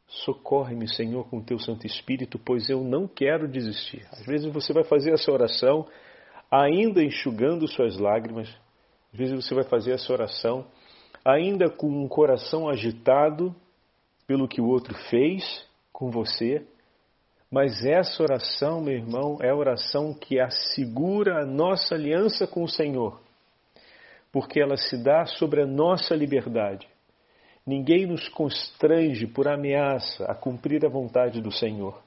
Socorre-me, 0.07 0.87
Senhor, 0.87 1.27
com 1.29 1.39
o 1.39 1.43
teu 1.43 1.59
Santo 1.59 1.85
Espírito, 1.85 2.39
pois 2.39 2.69
eu 2.69 2.83
não 2.83 3.07
quero 3.07 3.47
desistir. 3.47 4.05
Às 4.11 4.25
vezes 4.25 4.51
você 4.51 4.71
vai 4.71 4.83
fazer 4.83 5.11
essa 5.11 5.31
oração 5.31 5.85
ainda 6.49 7.03
enxugando 7.03 7.67
suas 7.67 7.97
lágrimas, 7.97 8.47
às 9.11 9.19
vezes 9.19 9.35
você 9.35 9.53
vai 9.53 9.65
fazer 9.65 9.91
essa 9.91 10.11
oração 10.13 10.65
ainda 11.25 11.69
com 11.69 11.87
um 11.87 12.07
coração 12.07 12.69
agitado 12.69 13.53
pelo 14.25 14.47
que 14.47 14.61
o 14.61 14.67
outro 14.67 14.93
fez 15.09 15.65
com 15.91 16.09
você, 16.09 16.65
mas 17.51 17.85
essa 17.85 18.21
oração, 18.21 18.81
meu 18.81 18.93
irmão, 18.93 19.37
é 19.41 19.49
a 19.49 19.55
oração 19.55 20.13
que 20.13 20.39
assegura 20.39 21.41
a 21.41 21.45
nossa 21.45 21.95
aliança 21.95 22.45
com 22.45 22.63
o 22.63 22.67
Senhor, 22.67 23.21
porque 24.31 24.59
ela 24.59 24.75
se 24.75 25.01
dá 25.01 25.25
sobre 25.25 25.61
a 25.61 25.65
nossa 25.65 26.13
liberdade. 26.13 26.87
Ninguém 27.65 28.05
nos 28.05 28.27
constrange 28.29 29.27
por 29.27 29.47
ameaça 29.47 30.25
a 30.25 30.35
cumprir 30.35 30.85
a 30.85 30.89
vontade 30.89 31.41
do 31.41 31.51
Senhor, 31.51 32.01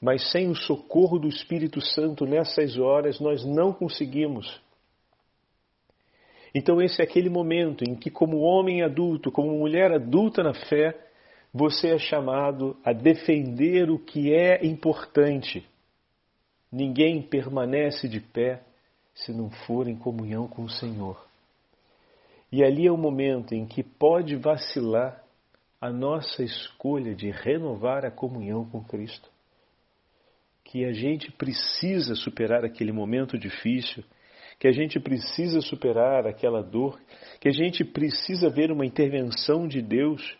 mas 0.00 0.30
sem 0.30 0.48
o 0.48 0.54
socorro 0.56 1.18
do 1.18 1.28
Espírito 1.28 1.80
Santo 1.80 2.24
nessas 2.26 2.76
horas 2.76 3.20
nós 3.20 3.44
não 3.44 3.72
conseguimos. 3.72 4.60
Então, 6.52 6.82
esse 6.82 7.00
é 7.00 7.04
aquele 7.04 7.30
momento 7.30 7.84
em 7.84 7.94
que, 7.94 8.10
como 8.10 8.38
homem 8.38 8.82
adulto, 8.82 9.30
como 9.30 9.56
mulher 9.56 9.92
adulta 9.92 10.42
na 10.42 10.52
fé, 10.52 10.96
você 11.52 11.88
é 11.88 11.98
chamado 11.98 12.76
a 12.84 12.92
defender 12.92 13.90
o 13.90 13.98
que 13.98 14.32
é 14.32 14.64
importante. 14.64 15.66
Ninguém 16.70 17.20
permanece 17.20 18.08
de 18.08 18.20
pé 18.20 18.62
se 19.14 19.32
não 19.32 19.50
for 19.50 19.88
em 19.88 19.96
comunhão 19.96 20.46
com 20.46 20.62
o 20.62 20.70
Senhor. 20.70 21.26
E 22.52 22.64
ali 22.64 22.86
é 22.86 22.92
o 22.92 22.96
momento 22.96 23.54
em 23.54 23.66
que 23.66 23.82
pode 23.82 24.36
vacilar 24.36 25.22
a 25.80 25.90
nossa 25.90 26.42
escolha 26.42 27.14
de 27.14 27.30
renovar 27.30 28.04
a 28.04 28.10
comunhão 28.10 28.64
com 28.64 28.82
Cristo. 28.84 29.28
Que 30.64 30.84
a 30.84 30.92
gente 30.92 31.32
precisa 31.32 32.14
superar 32.14 32.64
aquele 32.64 32.92
momento 32.92 33.38
difícil, 33.38 34.04
que 34.58 34.68
a 34.68 34.72
gente 34.72 35.00
precisa 35.00 35.60
superar 35.60 36.26
aquela 36.26 36.62
dor, 36.62 37.00
que 37.40 37.48
a 37.48 37.52
gente 37.52 37.84
precisa 37.84 38.50
ver 38.50 38.70
uma 38.70 38.86
intervenção 38.86 39.66
de 39.66 39.80
Deus 39.80 40.38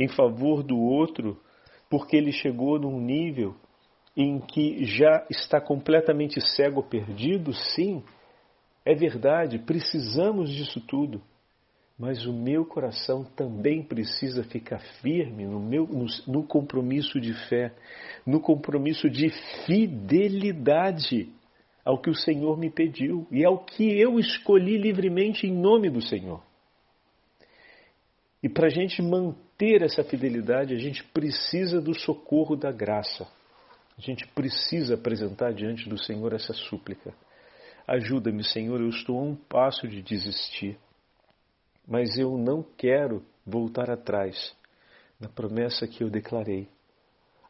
em 0.00 0.08
favor 0.08 0.62
do 0.62 0.78
outro, 0.78 1.38
porque 1.90 2.16
ele 2.16 2.32
chegou 2.32 2.78
num 2.78 2.98
nível 2.98 3.54
em 4.16 4.40
que 4.40 4.82
já 4.86 5.26
está 5.28 5.60
completamente 5.60 6.40
cego 6.56 6.82
perdido? 6.82 7.52
Sim, 7.52 8.02
é 8.82 8.94
verdade, 8.94 9.58
precisamos 9.58 10.50
disso 10.50 10.80
tudo. 10.80 11.20
Mas 11.98 12.24
o 12.24 12.32
meu 12.32 12.64
coração 12.64 13.24
também 13.36 13.82
precisa 13.82 14.42
ficar 14.42 14.78
firme 15.02 15.44
no, 15.44 15.60
meu, 15.60 15.86
no, 15.86 16.06
no 16.26 16.46
compromisso 16.46 17.20
de 17.20 17.34
fé, 17.50 17.74
no 18.26 18.40
compromisso 18.40 19.10
de 19.10 19.28
fidelidade 19.66 21.28
ao 21.84 22.00
que 22.00 22.08
o 22.08 22.14
Senhor 22.14 22.56
me 22.56 22.70
pediu 22.70 23.26
e 23.30 23.44
ao 23.44 23.66
que 23.66 24.00
eu 24.00 24.18
escolhi 24.18 24.78
livremente 24.78 25.46
em 25.46 25.52
nome 25.52 25.90
do 25.90 26.00
Senhor. 26.00 26.42
E 28.42 28.48
para 28.48 28.68
a 28.68 28.70
gente 28.70 29.02
manter 29.02 29.49
essa 29.82 30.02
fidelidade, 30.02 30.74
a 30.74 30.78
gente 30.78 31.04
precisa 31.04 31.80
do 31.80 31.94
socorro 31.94 32.56
da 32.56 32.72
graça. 32.72 33.26
A 33.96 34.00
gente 34.00 34.26
precisa 34.28 34.94
apresentar 34.94 35.52
diante 35.52 35.88
do 35.88 35.98
Senhor 35.98 36.32
essa 36.32 36.54
súplica. 36.54 37.12
Ajuda-me, 37.86 38.42
Senhor, 38.42 38.80
eu 38.80 38.88
estou 38.88 39.18
a 39.18 39.22
um 39.22 39.34
passo 39.36 39.86
de 39.86 40.00
desistir, 40.00 40.78
mas 41.86 42.16
eu 42.16 42.38
não 42.38 42.62
quero 42.62 43.22
voltar 43.44 43.90
atrás 43.90 44.56
na 45.20 45.28
promessa 45.28 45.86
que 45.86 46.02
eu 46.02 46.08
declarei. 46.08 46.66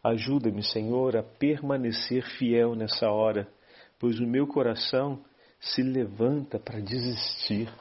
Ajuda-me, 0.03 0.65
Senhor, 0.65 1.17
a 1.17 1.23
permanecer 1.23 2.25
fiel 2.39 2.75
nessa 2.75 3.09
hora, 3.09 3.47
pois 3.99 4.19
o 4.19 4.27
meu 4.27 4.47
coração 4.47 5.23
se 5.61 5.83
levanta 5.83 6.59
para 6.59 6.81
desistir. 6.81 7.73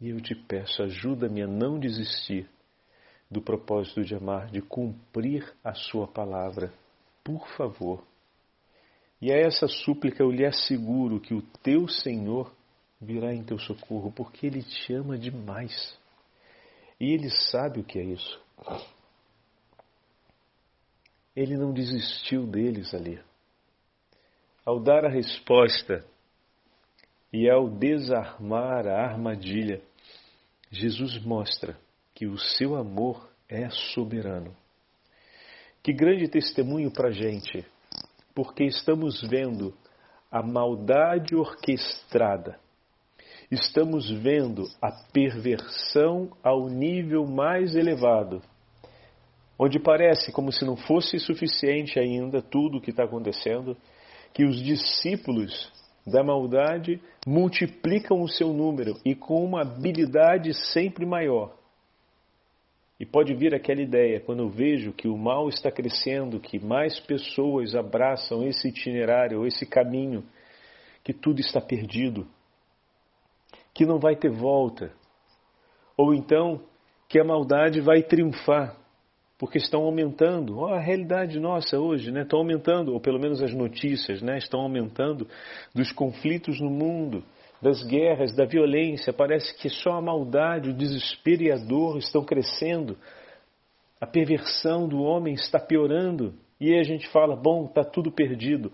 E 0.00 0.08
eu 0.08 0.20
te 0.20 0.34
peço, 0.34 0.82
ajuda-me 0.82 1.42
a 1.42 1.46
não 1.46 1.78
desistir 1.78 2.48
do 3.32 3.40
propósito 3.40 4.04
de 4.04 4.14
amar, 4.14 4.50
de 4.50 4.60
cumprir 4.60 5.50
a 5.64 5.72
Sua 5.72 6.06
palavra. 6.06 6.72
Por 7.24 7.48
favor. 7.56 8.04
E 9.20 9.32
a 9.32 9.36
essa 9.36 9.66
súplica 9.66 10.22
eu 10.22 10.30
lhe 10.30 10.44
asseguro 10.44 11.18
que 11.18 11.32
o 11.32 11.40
teu 11.62 11.88
Senhor 11.88 12.52
virá 13.00 13.32
em 13.32 13.42
teu 13.42 13.58
socorro, 13.58 14.12
porque 14.12 14.46
Ele 14.46 14.62
te 14.62 14.92
ama 14.92 15.16
demais. 15.16 15.98
E 17.00 17.12
Ele 17.12 17.30
sabe 17.30 17.80
o 17.80 17.84
que 17.84 17.98
é 17.98 18.04
isso. 18.04 18.40
Ele 21.34 21.56
não 21.56 21.72
desistiu 21.72 22.46
deles 22.46 22.92
ali. 22.92 23.18
Ao 24.64 24.78
dar 24.78 25.06
a 25.06 25.08
resposta 25.08 26.04
e 27.32 27.48
ao 27.48 27.68
desarmar 27.70 28.86
a 28.86 29.06
armadilha, 29.06 29.80
Jesus 30.70 31.18
mostra 31.24 31.76
que 32.14 32.26
o 32.26 32.38
seu 32.38 32.76
amor 32.76 33.30
é 33.48 33.68
soberano. 33.70 34.54
Que 35.82 35.92
grande 35.92 36.28
testemunho 36.28 36.90
para 36.90 37.08
a 37.08 37.12
gente, 37.12 37.64
porque 38.34 38.64
estamos 38.64 39.20
vendo 39.22 39.74
a 40.30 40.42
maldade 40.42 41.34
orquestrada, 41.34 42.58
estamos 43.50 44.10
vendo 44.10 44.64
a 44.80 44.90
perversão 45.12 46.30
ao 46.42 46.68
nível 46.68 47.26
mais 47.26 47.74
elevado, 47.74 48.40
onde 49.58 49.78
parece 49.78 50.32
como 50.32 50.50
se 50.50 50.64
não 50.64 50.76
fosse 50.76 51.18
suficiente 51.18 51.98
ainda 51.98 52.40
tudo 52.40 52.78
o 52.78 52.80
que 52.80 52.90
está 52.90 53.04
acontecendo, 53.04 53.76
que 54.32 54.44
os 54.44 54.62
discípulos 54.62 55.70
da 56.06 56.24
maldade 56.24 57.00
multiplicam 57.26 58.22
o 58.22 58.28
seu 58.28 58.52
número 58.52 58.98
e 59.04 59.14
com 59.14 59.44
uma 59.44 59.62
habilidade 59.62 60.54
sempre 60.72 61.04
maior. 61.04 61.61
E 63.02 63.04
pode 63.04 63.34
vir 63.34 63.52
aquela 63.52 63.82
ideia, 63.82 64.20
quando 64.20 64.44
eu 64.44 64.48
vejo 64.48 64.92
que 64.92 65.08
o 65.08 65.18
mal 65.18 65.48
está 65.48 65.72
crescendo, 65.72 66.38
que 66.38 66.64
mais 66.64 67.00
pessoas 67.00 67.74
abraçam 67.74 68.46
esse 68.46 68.68
itinerário, 68.68 69.44
esse 69.44 69.66
caminho, 69.66 70.22
que 71.02 71.12
tudo 71.12 71.40
está 71.40 71.60
perdido, 71.60 72.28
que 73.74 73.84
não 73.84 73.98
vai 73.98 74.14
ter 74.14 74.30
volta. 74.30 74.92
Ou 75.96 76.14
então 76.14 76.62
que 77.08 77.18
a 77.18 77.24
maldade 77.24 77.80
vai 77.80 78.04
triunfar 78.04 78.76
porque 79.36 79.58
estão 79.58 79.82
aumentando. 79.82 80.60
Oh, 80.60 80.66
a 80.66 80.78
realidade 80.78 81.40
nossa 81.40 81.76
hoje, 81.76 82.12
né? 82.12 82.22
Estão 82.22 82.38
aumentando, 82.38 82.92
ou 82.92 83.00
pelo 83.00 83.18
menos 83.18 83.42
as 83.42 83.52
notícias, 83.52 84.22
né? 84.22 84.38
Estão 84.38 84.60
aumentando 84.60 85.26
dos 85.74 85.90
conflitos 85.90 86.60
no 86.60 86.70
mundo, 86.70 87.24
das 87.62 87.84
guerras, 87.84 88.32
da 88.34 88.44
violência. 88.44 89.12
Parece 89.12 89.56
que 89.56 89.70
só 89.70 89.92
a 89.92 90.02
maldade, 90.02 90.70
o 90.70 90.74
desespero 90.74 91.44
e 91.44 91.52
a 91.52 91.56
dor 91.56 91.96
estão 91.96 92.24
crescendo. 92.24 92.98
A 94.00 94.06
perversão 94.06 94.88
do 94.88 95.00
homem 95.00 95.34
está 95.34 95.60
piorando. 95.60 96.34
E 96.60 96.74
a 96.74 96.82
gente 96.82 97.08
fala: 97.08 97.36
bom, 97.36 97.66
está 97.66 97.84
tudo 97.84 98.10
perdido. 98.10 98.72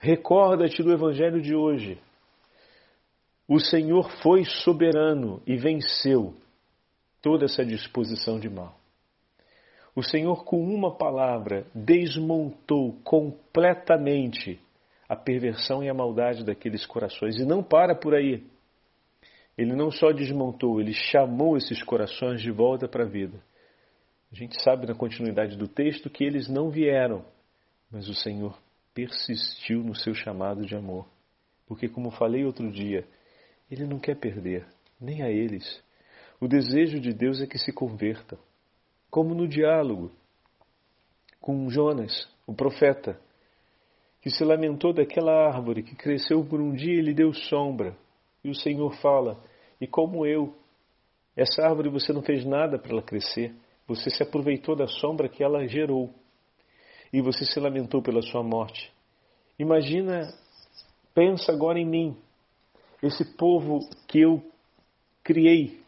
Recorda-te 0.00 0.82
do 0.82 0.90
evangelho 0.90 1.40
de 1.40 1.54
hoje. 1.54 1.98
O 3.46 3.60
Senhor 3.60 4.10
foi 4.22 4.44
soberano 4.44 5.42
e 5.46 5.54
venceu 5.56 6.34
toda 7.20 7.44
essa 7.44 7.64
disposição 7.64 8.40
de 8.40 8.48
mal. 8.48 8.74
O 9.94 10.02
Senhor, 10.02 10.44
com 10.44 10.62
uma 10.64 10.96
palavra, 10.96 11.66
desmontou 11.74 12.96
completamente 13.04 14.58
a 15.14 15.16
perversão 15.16 15.82
e 15.82 15.88
a 15.88 15.94
maldade 15.94 16.44
daqueles 16.44 16.84
corações. 16.84 17.36
E 17.38 17.44
não 17.44 17.62
para 17.62 17.94
por 17.94 18.14
aí. 18.14 18.44
Ele 19.56 19.74
não 19.74 19.90
só 19.90 20.12
desmontou, 20.12 20.80
ele 20.80 20.92
chamou 20.92 21.56
esses 21.56 21.82
corações 21.82 22.42
de 22.42 22.50
volta 22.50 22.88
para 22.88 23.04
a 23.04 23.08
vida. 23.08 23.40
A 24.32 24.34
gente 24.34 24.60
sabe 24.62 24.86
na 24.86 24.94
continuidade 24.94 25.56
do 25.56 25.68
texto 25.68 26.10
que 26.10 26.24
eles 26.24 26.48
não 26.48 26.70
vieram, 26.70 27.24
mas 27.90 28.08
o 28.08 28.14
Senhor 28.14 28.58
persistiu 28.92 29.82
no 29.82 29.94
seu 29.94 30.12
chamado 30.12 30.66
de 30.66 30.74
amor. 30.74 31.06
Porque, 31.66 31.88
como 31.88 32.10
falei 32.10 32.44
outro 32.44 32.70
dia, 32.70 33.06
ele 33.70 33.86
não 33.86 33.98
quer 33.98 34.16
perder, 34.16 34.66
nem 35.00 35.22
a 35.22 35.30
eles. 35.30 35.82
O 36.40 36.48
desejo 36.48 37.00
de 37.00 37.12
Deus 37.12 37.40
é 37.40 37.46
que 37.46 37.58
se 37.58 37.72
convertam 37.72 38.38
como 39.14 39.32
no 39.32 39.46
diálogo 39.46 40.10
com 41.40 41.70
Jonas, 41.70 42.28
o 42.44 42.52
profeta, 42.52 43.16
que 44.24 44.30
se 44.30 44.42
lamentou 44.42 44.94
daquela 44.94 45.48
árvore 45.48 45.82
que 45.82 45.94
cresceu 45.94 46.42
por 46.42 46.58
um 46.58 46.72
dia 46.72 46.94
e 46.94 47.02
lhe 47.02 47.12
deu 47.12 47.34
sombra. 47.34 47.94
E 48.42 48.48
o 48.48 48.54
Senhor 48.54 48.90
fala: 48.94 49.38
E 49.78 49.86
como 49.86 50.24
eu, 50.24 50.56
essa 51.36 51.62
árvore 51.62 51.90
você 51.90 52.10
não 52.10 52.22
fez 52.22 52.42
nada 52.42 52.78
para 52.78 52.92
ela 52.92 53.02
crescer, 53.02 53.54
você 53.86 54.08
se 54.08 54.22
aproveitou 54.22 54.74
da 54.74 54.86
sombra 54.86 55.28
que 55.28 55.44
ela 55.44 55.68
gerou. 55.68 56.08
E 57.12 57.20
você 57.20 57.44
se 57.44 57.60
lamentou 57.60 58.00
pela 58.00 58.22
sua 58.22 58.42
morte. 58.42 58.90
Imagina, 59.58 60.32
pensa 61.14 61.52
agora 61.52 61.78
em 61.78 61.86
mim, 61.86 62.16
esse 63.02 63.36
povo 63.36 63.80
que 64.08 64.20
eu 64.20 64.42
criei, 65.22 65.82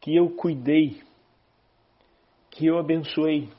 que 0.00 0.16
eu 0.16 0.30
cuidei, 0.30 1.02
que 2.50 2.64
eu 2.64 2.78
abençoei. 2.78 3.50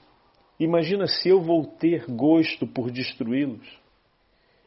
Imagina 0.59 1.05
se 1.05 1.29
eu 1.29 1.39
vou 1.39 1.67
ter 1.67 2.07
gosto 2.07 2.65
por 2.65 2.89
destruí-los. 2.89 3.80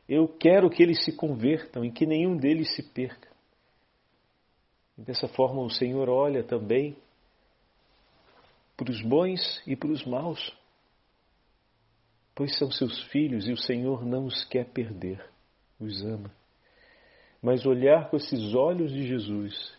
Eu 0.08 0.28
quero 0.28 0.70
que 0.70 0.82
eles 0.82 1.04
se 1.04 1.12
convertam 1.12 1.84
e 1.84 1.90
que 1.90 2.06
nenhum 2.06 2.36
deles 2.36 2.74
se 2.74 2.82
perca. 2.82 3.28
E 4.98 5.02
dessa 5.02 5.26
forma 5.28 5.62
o 5.62 5.70
Senhor 5.70 6.08
olha 6.08 6.44
também 6.44 6.96
para 8.76 8.90
os 8.90 9.02
bons 9.02 9.62
e 9.66 9.74
para 9.76 9.90
os 9.90 10.04
maus, 10.04 10.54
pois 12.34 12.56
são 12.58 12.70
seus 12.70 13.02
filhos 13.04 13.48
e 13.48 13.52
o 13.52 13.56
Senhor 13.56 14.04
não 14.04 14.26
os 14.26 14.44
quer 14.44 14.66
perder, 14.66 15.24
os 15.80 16.04
ama. 16.04 16.30
Mas 17.40 17.64
olhar 17.64 18.10
com 18.10 18.16
esses 18.16 18.54
olhos 18.54 18.92
de 18.92 19.06
Jesus 19.06 19.74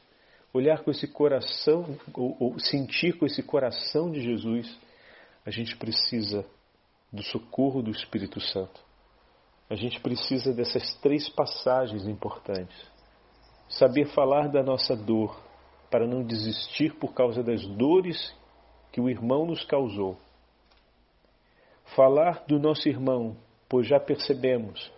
olhar 0.58 0.82
com 0.84 0.90
esse 0.90 1.06
coração, 1.06 1.98
ou, 2.14 2.38
ou 2.40 2.60
sentir 2.60 3.18
com 3.18 3.26
esse 3.26 3.44
coração 3.44 4.10
de 4.10 4.22
Jesus, 4.22 4.80
a 5.46 5.52
gente 5.52 5.76
precisa 5.76 6.46
do 7.12 7.22
socorro 7.24 7.82
do 7.82 7.92
Espírito 7.92 8.40
Santo. 8.40 8.82
A 9.70 9.76
gente 9.76 10.00
precisa 10.00 10.54
dessas 10.54 10.96
três 11.02 11.28
passagens 11.30 12.06
importantes. 12.08 12.76
Saber 13.68 14.06
falar 14.08 14.48
da 14.48 14.62
nossa 14.62 14.96
dor, 14.96 15.36
para 15.90 16.06
não 16.06 16.24
desistir 16.24 16.94
por 16.96 17.14
causa 17.14 17.42
das 17.42 17.66
dores 17.66 18.36
que 18.92 19.02
o 19.02 19.10
irmão 19.10 19.46
nos 19.46 19.64
causou. 19.64 20.18
Falar 21.96 22.44
do 22.48 22.60
nosso 22.60 22.88
irmão, 22.88 23.38
pois 23.70 23.88
já 23.88 24.00
percebemos 24.00 24.92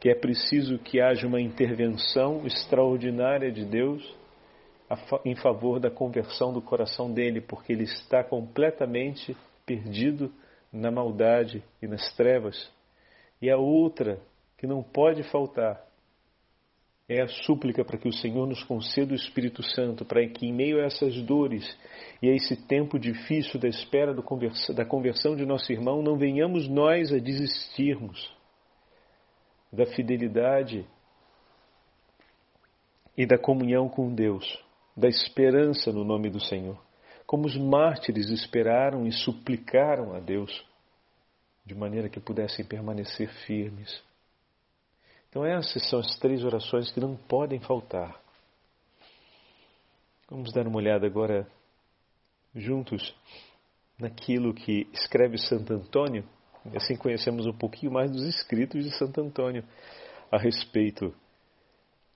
que 0.00 0.08
é 0.08 0.14
preciso 0.14 0.78
que 0.78 1.00
haja 1.00 1.26
uma 1.26 1.40
intervenção 1.40 2.44
extraordinária 2.44 3.52
de 3.52 3.64
Deus 3.64 4.02
em 5.24 5.36
favor 5.36 5.78
da 5.78 5.90
conversão 5.90 6.52
do 6.52 6.60
coração 6.60 7.12
dele, 7.12 7.40
porque 7.40 7.72
ele 7.72 7.84
está 7.84 8.22
completamente 8.22 9.36
perdido 9.64 10.32
na 10.72 10.90
maldade 10.90 11.62
e 11.80 11.86
nas 11.86 12.12
trevas. 12.14 12.70
E 13.42 13.50
a 13.50 13.58
outra, 13.58 14.20
que 14.56 14.66
não 14.66 14.82
pode 14.82 15.24
faltar, 15.24 15.84
é 17.08 17.20
a 17.20 17.26
súplica 17.26 17.84
para 17.84 17.98
que 17.98 18.08
o 18.08 18.12
Senhor 18.12 18.46
nos 18.46 18.62
conceda 18.62 19.12
o 19.12 19.16
Espírito 19.16 19.62
Santo, 19.62 20.04
para 20.04 20.24
que 20.28 20.46
em 20.46 20.52
meio 20.52 20.80
a 20.80 20.86
essas 20.86 21.20
dores 21.22 21.64
e 22.22 22.30
a 22.30 22.34
esse 22.34 22.56
tempo 22.66 22.98
difícil 22.98 23.58
da 23.58 23.68
espera 23.68 24.14
da 24.14 24.84
conversão 24.84 25.34
de 25.34 25.44
nosso 25.44 25.72
irmão, 25.72 26.00
não 26.00 26.16
venhamos 26.16 26.68
nós 26.68 27.12
a 27.12 27.18
desistirmos 27.18 28.32
da 29.72 29.84
fidelidade 29.86 30.86
e 33.18 33.26
da 33.26 33.36
comunhão 33.36 33.88
com 33.88 34.14
Deus 34.14 34.62
da 34.96 35.08
esperança 35.08 35.90
no 35.90 36.04
nome 36.04 36.30
do 36.30 36.40
Senhor, 36.40 36.78
como 37.26 37.46
os 37.46 37.56
mártires 37.56 38.30
esperaram 38.30 39.06
e 39.06 39.12
suplicaram 39.12 40.14
a 40.14 40.20
Deus, 40.20 40.64
de 41.64 41.74
maneira 41.74 42.08
que 42.08 42.20
pudessem 42.20 42.64
permanecer 42.64 43.28
firmes. 43.46 44.02
Então, 45.28 45.44
essas 45.44 45.88
são 45.88 45.98
as 45.98 46.18
três 46.18 46.44
orações 46.44 46.90
que 46.90 47.00
não 47.00 47.16
podem 47.16 47.60
faltar. 47.60 48.20
Vamos 50.28 50.52
dar 50.52 50.66
uma 50.66 50.76
olhada 50.76 51.06
agora 51.06 51.46
juntos 52.54 53.14
naquilo 53.98 54.52
que 54.52 54.86
escreve 54.92 55.38
Santo 55.38 55.72
Antônio, 55.72 56.24
e 56.70 56.76
assim 56.76 56.96
conhecemos 56.96 57.46
um 57.46 57.52
pouquinho 57.52 57.92
mais 57.92 58.10
dos 58.10 58.24
escritos 58.24 58.84
de 58.84 58.90
Santo 58.96 59.20
Antônio 59.20 59.64
a 60.30 60.38
respeito 60.38 61.14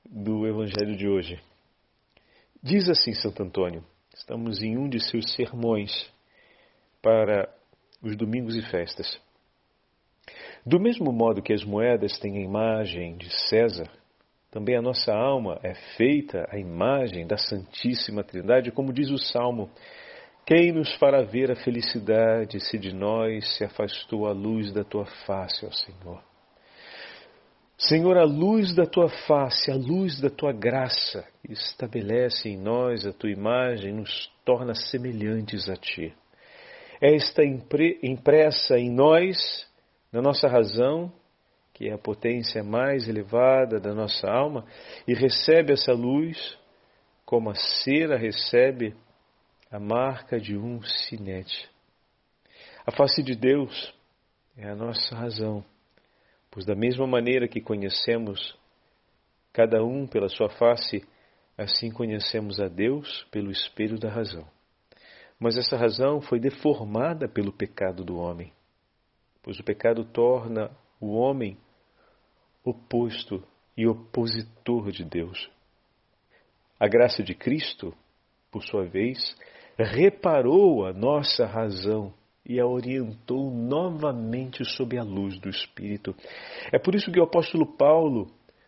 do 0.05 0.47
Evangelho 0.47 0.97
de 0.97 1.09
hoje. 1.09 1.41
Diz 2.63 2.89
assim 2.89 3.13
Santo 3.15 3.43
Antônio, 3.43 3.85
estamos 4.15 4.63
em 4.63 4.77
um 4.77 4.89
de 4.89 5.01
seus 5.01 5.33
sermões 5.35 6.11
para 7.01 7.49
os 8.03 8.17
domingos 8.17 8.57
e 8.57 8.63
festas. 8.63 9.21
Do 10.67 10.81
mesmo 10.81 11.13
modo 11.13 11.41
que 11.41 11.53
as 11.53 11.63
moedas 11.63 12.19
têm 12.19 12.39
a 12.39 12.45
imagem 12.45 13.17
de 13.17 13.31
César, 13.49 13.89
também 14.51 14.77
a 14.77 14.83
nossa 14.83 15.13
alma 15.15 15.61
é 15.63 15.75
feita 15.97 16.45
à 16.51 16.59
imagem 16.59 17.25
da 17.25 17.37
Santíssima 17.37 18.25
Trindade, 18.25 18.73
como 18.73 18.93
diz 18.93 19.09
o 19.11 19.19
Salmo. 19.19 19.71
Quem 20.45 20.73
nos 20.73 20.93
fará 20.97 21.23
ver 21.23 21.53
a 21.53 21.55
felicidade 21.57 22.59
se 22.59 22.79
de 22.79 22.93
nós 22.93 23.57
se 23.57 23.63
afastou 23.63 24.27
a 24.27 24.33
luz 24.33 24.73
da 24.73 24.83
tua 24.83 25.07
face, 25.25 25.65
ó 25.65 25.71
Senhor? 25.71 26.21
Senhor, 27.79 28.17
a 28.17 28.25
luz 28.25 28.75
da 28.75 28.87
tua 28.87 29.09
face, 29.09 29.71
a 29.71 29.77
luz 29.77 30.21
da 30.21 30.31
tua 30.31 30.53
graça, 30.53 31.25
estabelece 31.49 32.49
em 32.49 32.57
nós 32.57 33.07
a 33.07 33.13
tua 33.13 33.31
imagem, 33.31 33.93
nos 33.93 34.33
torna 34.45 34.75
semelhantes 34.75 35.69
a 35.69 35.77
ti. 35.77 36.13
Esta 37.01 37.43
impressa 37.45 38.79
em 38.79 38.91
nós, 38.91 39.37
na 40.12 40.23
nossa 40.23 40.49
razão, 40.49 41.12
que 41.75 41.88
é 41.88 41.92
a 41.92 41.99
potência 41.99 42.62
mais 42.62 43.09
elevada 43.09 43.79
da 43.79 43.95
nossa 43.95 44.29
alma, 44.29 44.64
e 45.07 45.14
recebe 45.14 45.73
essa 45.73 45.92
luz 45.92 46.59
como 47.25 47.51
a 47.51 47.55
cera 47.55 48.16
recebe 48.16 48.95
a 49.71 49.79
marca 49.79 50.38
de 50.40 50.57
um 50.57 50.81
sinete. 50.83 51.69
A 52.87 52.92
face 52.92 53.23
de 53.23 53.35
Deus 53.35 53.92
é 54.57 54.69
a 54.69 54.75
nossa 54.77 55.14
razão, 55.14 55.64
pois 56.51 56.64
da 56.64 56.75
mesma 56.75 57.07
maneira 57.07 57.49
que 57.49 57.61
conhecemos 57.61 58.57
cada 59.53 59.83
um 59.85 60.07
pela 60.07 60.29
sua 60.29 60.49
face, 60.49 61.07
assim 61.59 61.90
conhecemos 61.90 62.61
a 62.61 62.69
Deus 62.69 63.27
pelo 63.31 63.51
espelho 63.51 63.99
da 63.99 64.09
razão. 64.09 64.47
Mas 65.38 65.57
essa 65.57 65.77
razão 65.77 66.21
foi 66.21 66.38
deformada 66.38 67.29
pelo 67.29 67.53
pecado 67.53 68.05
do 68.05 68.16
homem, 68.16 68.53
pois 69.47 69.61
o 69.61 69.63
pecado 69.63 70.05
torna 70.05 70.73
o 71.01 71.15
homem 71.15 71.57
oposto 72.65 73.41
e 73.77 73.87
opositor 73.87 74.91
de 74.91 75.05
Deus. 75.05 75.49
A 76.81 76.89
graça 76.89 77.23
de 77.23 77.33
Cristo, 77.33 77.95
por 78.51 78.65
sua 78.65 78.85
vez, 78.85 79.37
reparou 79.79 80.85
a 80.85 80.93
nossa 80.93 81.47
razão 81.47 82.13
e 82.45 82.59
a 82.59 82.67
orientou 82.67 83.49
novamente 83.53 84.65
sob 84.65 84.99
a 84.99 85.05
luz 85.05 85.39
do 85.39 85.49
Espírito. 85.49 86.13
É 86.73 86.79
por 86.81 86.97
isso 86.97 87.13
que 87.13 87.21
o 87.21 87.25
apóstolo 87.25 87.67
Paulo 87.77 88.27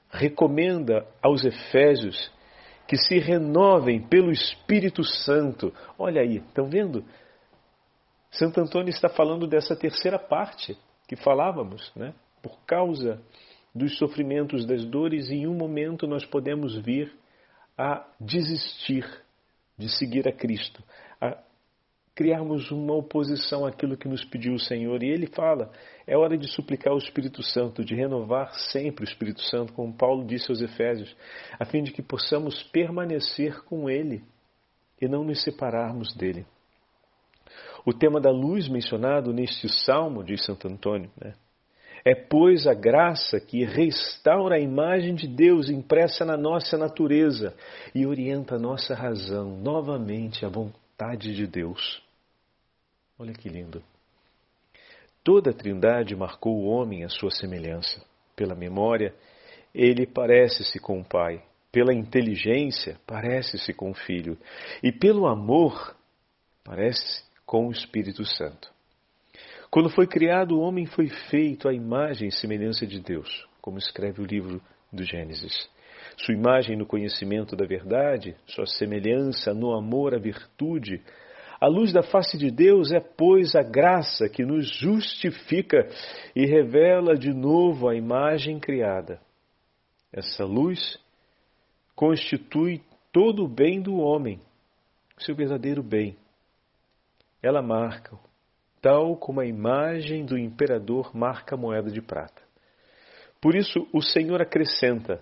recomenda 0.09 1.05
aos 1.21 1.45
Efésios 1.45 2.31
que 2.87 2.97
se 2.97 3.19
renovem 3.19 4.01
pelo 4.01 4.31
Espírito 4.31 5.03
Santo. 5.03 5.75
Olha 5.99 6.23
aí, 6.23 6.37
estão 6.37 6.71
vendo? 6.71 7.05
Santo 8.31 8.61
Antônio 8.61 8.91
está 8.91 9.09
falando 9.09 9.47
dessa 9.47 9.75
terceira 9.75 10.19
parte 10.19 10.77
que 11.07 11.17
falávamos, 11.17 11.93
né? 11.97 12.15
Por 12.43 12.59
causa 12.67 13.21
dos 13.75 13.97
sofrimentos, 13.99 14.67
das 14.67 14.85
dores, 14.85 15.31
em 15.31 15.47
um 15.47 15.55
momento 15.55 16.07
nós 16.07 16.25
podemos 16.25 16.77
vir 16.77 17.13
a 17.77 18.07
desistir 18.21 19.05
de 19.77 19.89
seguir 19.89 20.29
a 20.29 20.33
Cristo, 20.33 20.83
a 21.21 21.39
criarmos 22.15 22.73
uma 22.73 22.95
oposição 22.95 23.65
àquilo 23.65 23.97
que 23.97 24.09
nos 24.09 24.25
pediu 24.25 24.55
o 24.55 24.59
Senhor. 24.59 25.03
E 25.03 25.09
ele 25.09 25.29
fala: 25.29 25.71
é 26.07 26.17
hora 26.17 26.37
de 26.37 26.49
suplicar 26.49 26.93
o 26.93 26.99
Espírito 26.99 27.43
Santo, 27.43 27.85
de 27.85 27.95
renovar 27.95 28.53
sempre 28.73 29.05
o 29.05 29.09
Espírito 29.09 29.41
Santo, 29.43 29.73
como 29.73 29.97
Paulo 29.97 30.27
disse 30.27 30.51
aos 30.51 30.61
Efésios, 30.61 31.17
a 31.59 31.65
fim 31.65 31.83
de 31.83 31.93
que 31.93 32.03
possamos 32.03 32.63
permanecer 32.65 33.63
com 33.65 33.89
Ele 33.89 34.25
e 35.01 35.07
não 35.07 35.23
nos 35.23 35.43
separarmos 35.45 36.13
dele. 36.17 36.45
O 37.85 37.93
tema 37.93 38.21
da 38.21 38.31
luz 38.31 38.69
mencionado 38.69 39.33
neste 39.33 39.69
salmo, 39.69 40.25
diz 40.25 40.45
Santo 40.45 40.69
Antônio, 40.69 41.11
né? 41.21 41.35
É, 42.05 42.15
pois, 42.15 42.67
a 42.67 42.75
graça 42.75 43.41
que 43.41 43.65
restaura 43.65 44.57
a 44.57 44.61
imagem 44.61 45.15
de 45.15 45.27
Deus 45.27 45.69
impressa 45.69 46.25
na 46.25 46.37
nossa 46.37 46.79
natureza 46.79 47.55
e 47.95 48.07
orienta 48.07 48.55
a 48.55 48.59
nossa 48.59 48.95
razão 48.95 49.59
novamente 49.59 50.47
à 50.47 50.49
vontade 50.49 51.35
de 51.35 51.47
Deus. 51.47 52.03
Olha 53.19 53.33
que 53.33 53.49
lindo. 53.49 53.83
Toda 55.25 55.51
a 55.51 55.53
Trindade 55.53 56.15
marcou 56.15 56.57
o 56.57 56.67
homem 56.67 57.05
à 57.05 57.09
sua 57.09 57.31
semelhança. 57.31 58.03
Pela 58.37 58.55
memória, 58.55 59.13
ele 59.75 60.07
parece-se 60.07 60.79
com 60.79 61.01
o 61.01 61.05
Pai. 61.05 61.43
Pela 61.71 61.93
inteligência, 61.93 62.99
parece-se 63.07 63.75
com 63.75 63.91
o 63.91 63.95
Filho. 63.95 64.39
E 64.83 64.91
pelo 64.91 65.27
amor, 65.27 65.95
parece-se 66.65 67.28
com 67.49 67.67
o 67.67 67.71
Espírito 67.71 68.27
Santo. 68.27 68.71
Quando 69.71 69.89
foi 69.89 70.07
criado, 70.07 70.55
o 70.55 70.61
homem 70.61 70.85
foi 70.85 71.09
feito 71.09 71.67
à 71.67 71.73
imagem 71.73 72.29
e 72.29 72.33
semelhança 72.33 72.87
de 72.87 73.01
Deus, 73.01 73.49
como 73.63 73.79
escreve 73.79 74.21
o 74.21 74.27
livro 74.27 74.61
do 74.93 75.03
Gênesis. 75.03 75.67
Sua 76.19 76.35
imagem 76.35 76.77
no 76.77 76.85
conhecimento 76.85 77.57
da 77.57 77.65
verdade, 77.65 78.37
sua 78.47 78.67
semelhança 78.67 79.55
no 79.55 79.73
amor 79.73 80.15
à 80.15 80.19
virtude. 80.19 81.03
A 81.59 81.67
luz 81.67 81.91
da 81.91 82.03
face 82.03 82.37
de 82.37 82.51
Deus 82.51 82.93
é, 82.93 83.01
pois, 83.01 83.57
a 83.57 83.63
graça 83.63 84.29
que 84.29 84.45
nos 84.45 84.71
justifica 84.71 85.89
e 86.37 86.45
revela 86.45 87.17
de 87.17 87.33
novo 87.33 87.89
a 87.89 87.97
imagem 87.97 88.61
criada. 88.61 89.23
Essa 90.13 90.45
luz 90.45 90.99
constitui 91.97 92.83
todo 93.11 93.45
o 93.45 93.49
bem 93.49 93.81
do 93.81 93.97
homem, 93.97 94.39
seu 95.17 95.35
verdadeiro 95.35 95.83
bem. 95.83 96.15
Ela 97.43 97.63
marca 97.63 98.19
tal 98.81 99.17
como 99.17 99.41
a 99.41 99.47
imagem 99.47 100.25
do 100.25 100.39
imperador 100.39 101.15
marca 101.15 101.55
a 101.55 101.59
moeda 101.59 101.91
de 101.91 102.01
prata. 102.01 102.43
Por 103.41 103.55
isso 103.55 103.87
o 103.93 104.01
Senhor 104.03 104.41
acrescenta: 104.41 105.21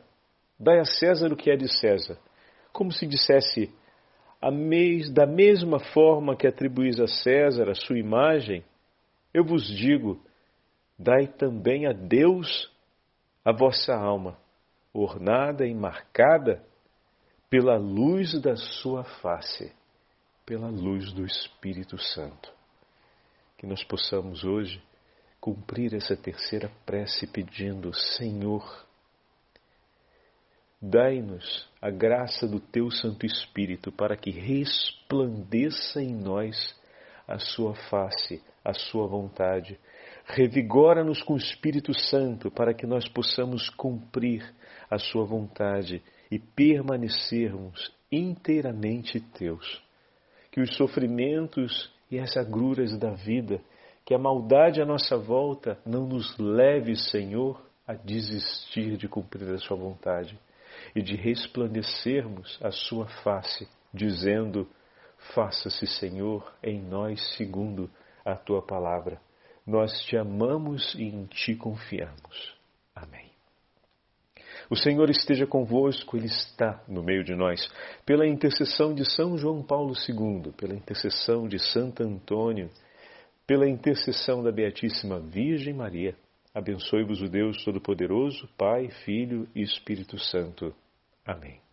Dai 0.59 0.79
a 0.79 0.85
César 0.85 1.33
o 1.33 1.37
que 1.37 1.51
é 1.51 1.57
de 1.57 1.69
César, 1.69 2.19
como 2.73 2.93
se 2.93 3.07
dissesse: 3.07 3.73
da 5.13 5.27
mesma 5.27 5.79
forma 5.93 6.37
que 6.37 6.47
atribuís 6.47 7.01
a 7.01 7.07
César 7.07 7.69
a 7.69 7.75
sua 7.75 7.99
imagem, 7.99 8.65
eu 9.33 9.45
vos 9.45 9.67
digo: 9.67 10.21
dai 10.99 11.27
também 11.27 11.87
a 11.87 11.93
Deus 11.93 12.71
a 13.45 13.53
vossa 13.53 13.95
alma, 13.95 14.39
ornada 14.93 15.67
e 15.67 15.75
marcada 15.75 16.63
pela 17.51 17.77
luz 17.77 18.41
da 18.41 18.57
sua 18.57 19.05
face, 19.05 19.73
pela 20.47 20.69
luz 20.69 21.13
do 21.13 21.27
Espírito 21.27 21.99
Santo 21.99 22.57
que 23.57 23.67
nós 23.67 23.83
possamos 23.85 24.45
hoje 24.45 24.83
cumprir 25.41 25.95
essa 25.95 26.17
terceira 26.17 26.71
prece 26.85 27.27
pedindo: 27.27 27.93
Senhor, 27.95 28.87
dai-nos 30.81 31.69
a 31.81 31.91
graça 31.91 32.47
do 32.47 32.61
teu 32.61 32.91
Santo 32.91 33.25
Espírito 33.25 33.91
para 33.91 34.17
que 34.17 34.31
resplandeça 34.31 36.03
em 36.03 36.15
nós 36.15 36.57
a 37.27 37.39
sua 37.39 37.75
face, 37.89 38.43
a 38.65 38.75
sua 38.75 39.07
vontade. 39.07 39.79
Revigora-nos 40.27 41.23
com 41.23 41.35
o 41.35 41.39
Espírito 41.39 41.95
Santo 41.95 42.51
para 42.51 42.75
que 42.75 42.87
nós 42.87 43.09
possamos 43.09 43.71
cumprir 43.71 44.55
a 44.91 44.99
sua 44.99 45.25
vontade 45.25 46.03
e 46.31 46.39
permanecermos 46.39 47.93
inteiramente 48.11 49.21
teus. 49.21 49.86
Que 50.57 50.63
os 50.63 50.75
sofrimentos 50.75 51.93
e 52.11 52.19
as 52.19 52.35
agruras 52.35 52.99
da 52.99 53.11
vida, 53.11 53.61
que 54.07 54.15
a 54.15 54.19
maldade 54.19 54.81
à 54.81 54.87
nossa 54.87 55.15
volta 55.15 55.79
não 55.85 56.07
nos 56.07 56.35
leve, 56.39 56.97
Senhor, 56.97 57.63
a 57.87 57.93
desistir 57.93 58.97
de 58.97 59.07
cumprir 59.07 59.53
a 59.53 59.59
Sua 59.59 59.77
vontade 59.77 60.41
e 60.95 61.03
de 61.03 61.15
resplandecermos 61.15 62.59
a 62.63 62.71
Sua 62.71 63.07
face, 63.23 63.69
dizendo: 63.93 64.67
Faça-se, 65.35 65.87
Senhor, 65.87 66.51
em 66.63 66.81
nós 66.81 67.37
segundo 67.37 67.91
a 68.25 68.35
Tua 68.35 68.63
palavra. 68.63 69.21
Nós 69.67 69.93
te 70.07 70.17
amamos 70.17 70.95
e 70.95 71.03
em 71.03 71.27
Ti 71.27 71.55
confiamos. 71.55 72.57
Amém. 72.95 73.36
O 74.69 74.77
Senhor 74.77 75.09
esteja 75.11 75.47
convosco, 75.47 76.17
Ele 76.17 76.27
está 76.27 76.83
no 76.89 77.03
meio 77.03 77.23
de 77.23 77.35
nós. 77.35 77.71
Pela 78.05 78.27
intercessão 78.27 78.95
de 78.95 79.05
São 79.05 79.39
João 79.39 79.63
Paulo 79.63 79.93
II, 80.09 80.53
pela 80.53 80.75
intercessão 80.75 81.47
de 81.47 81.59
Santo 81.59 82.03
Antônio, 82.03 82.71
pela 83.47 83.69
intercessão 83.69 84.43
da 84.43 84.51
Beatíssima 84.51 85.21
Virgem 85.21 85.75
Maria, 85.75 86.17
abençoe-vos 86.53 87.23
o 87.23 87.29
Deus 87.29 87.65
Todo-Poderoso, 87.65 88.49
Pai, 88.59 88.89
Filho 89.05 89.47
e 89.55 89.63
Espírito 89.63 90.19
Santo. 90.19 90.75
Amém. 91.25 91.66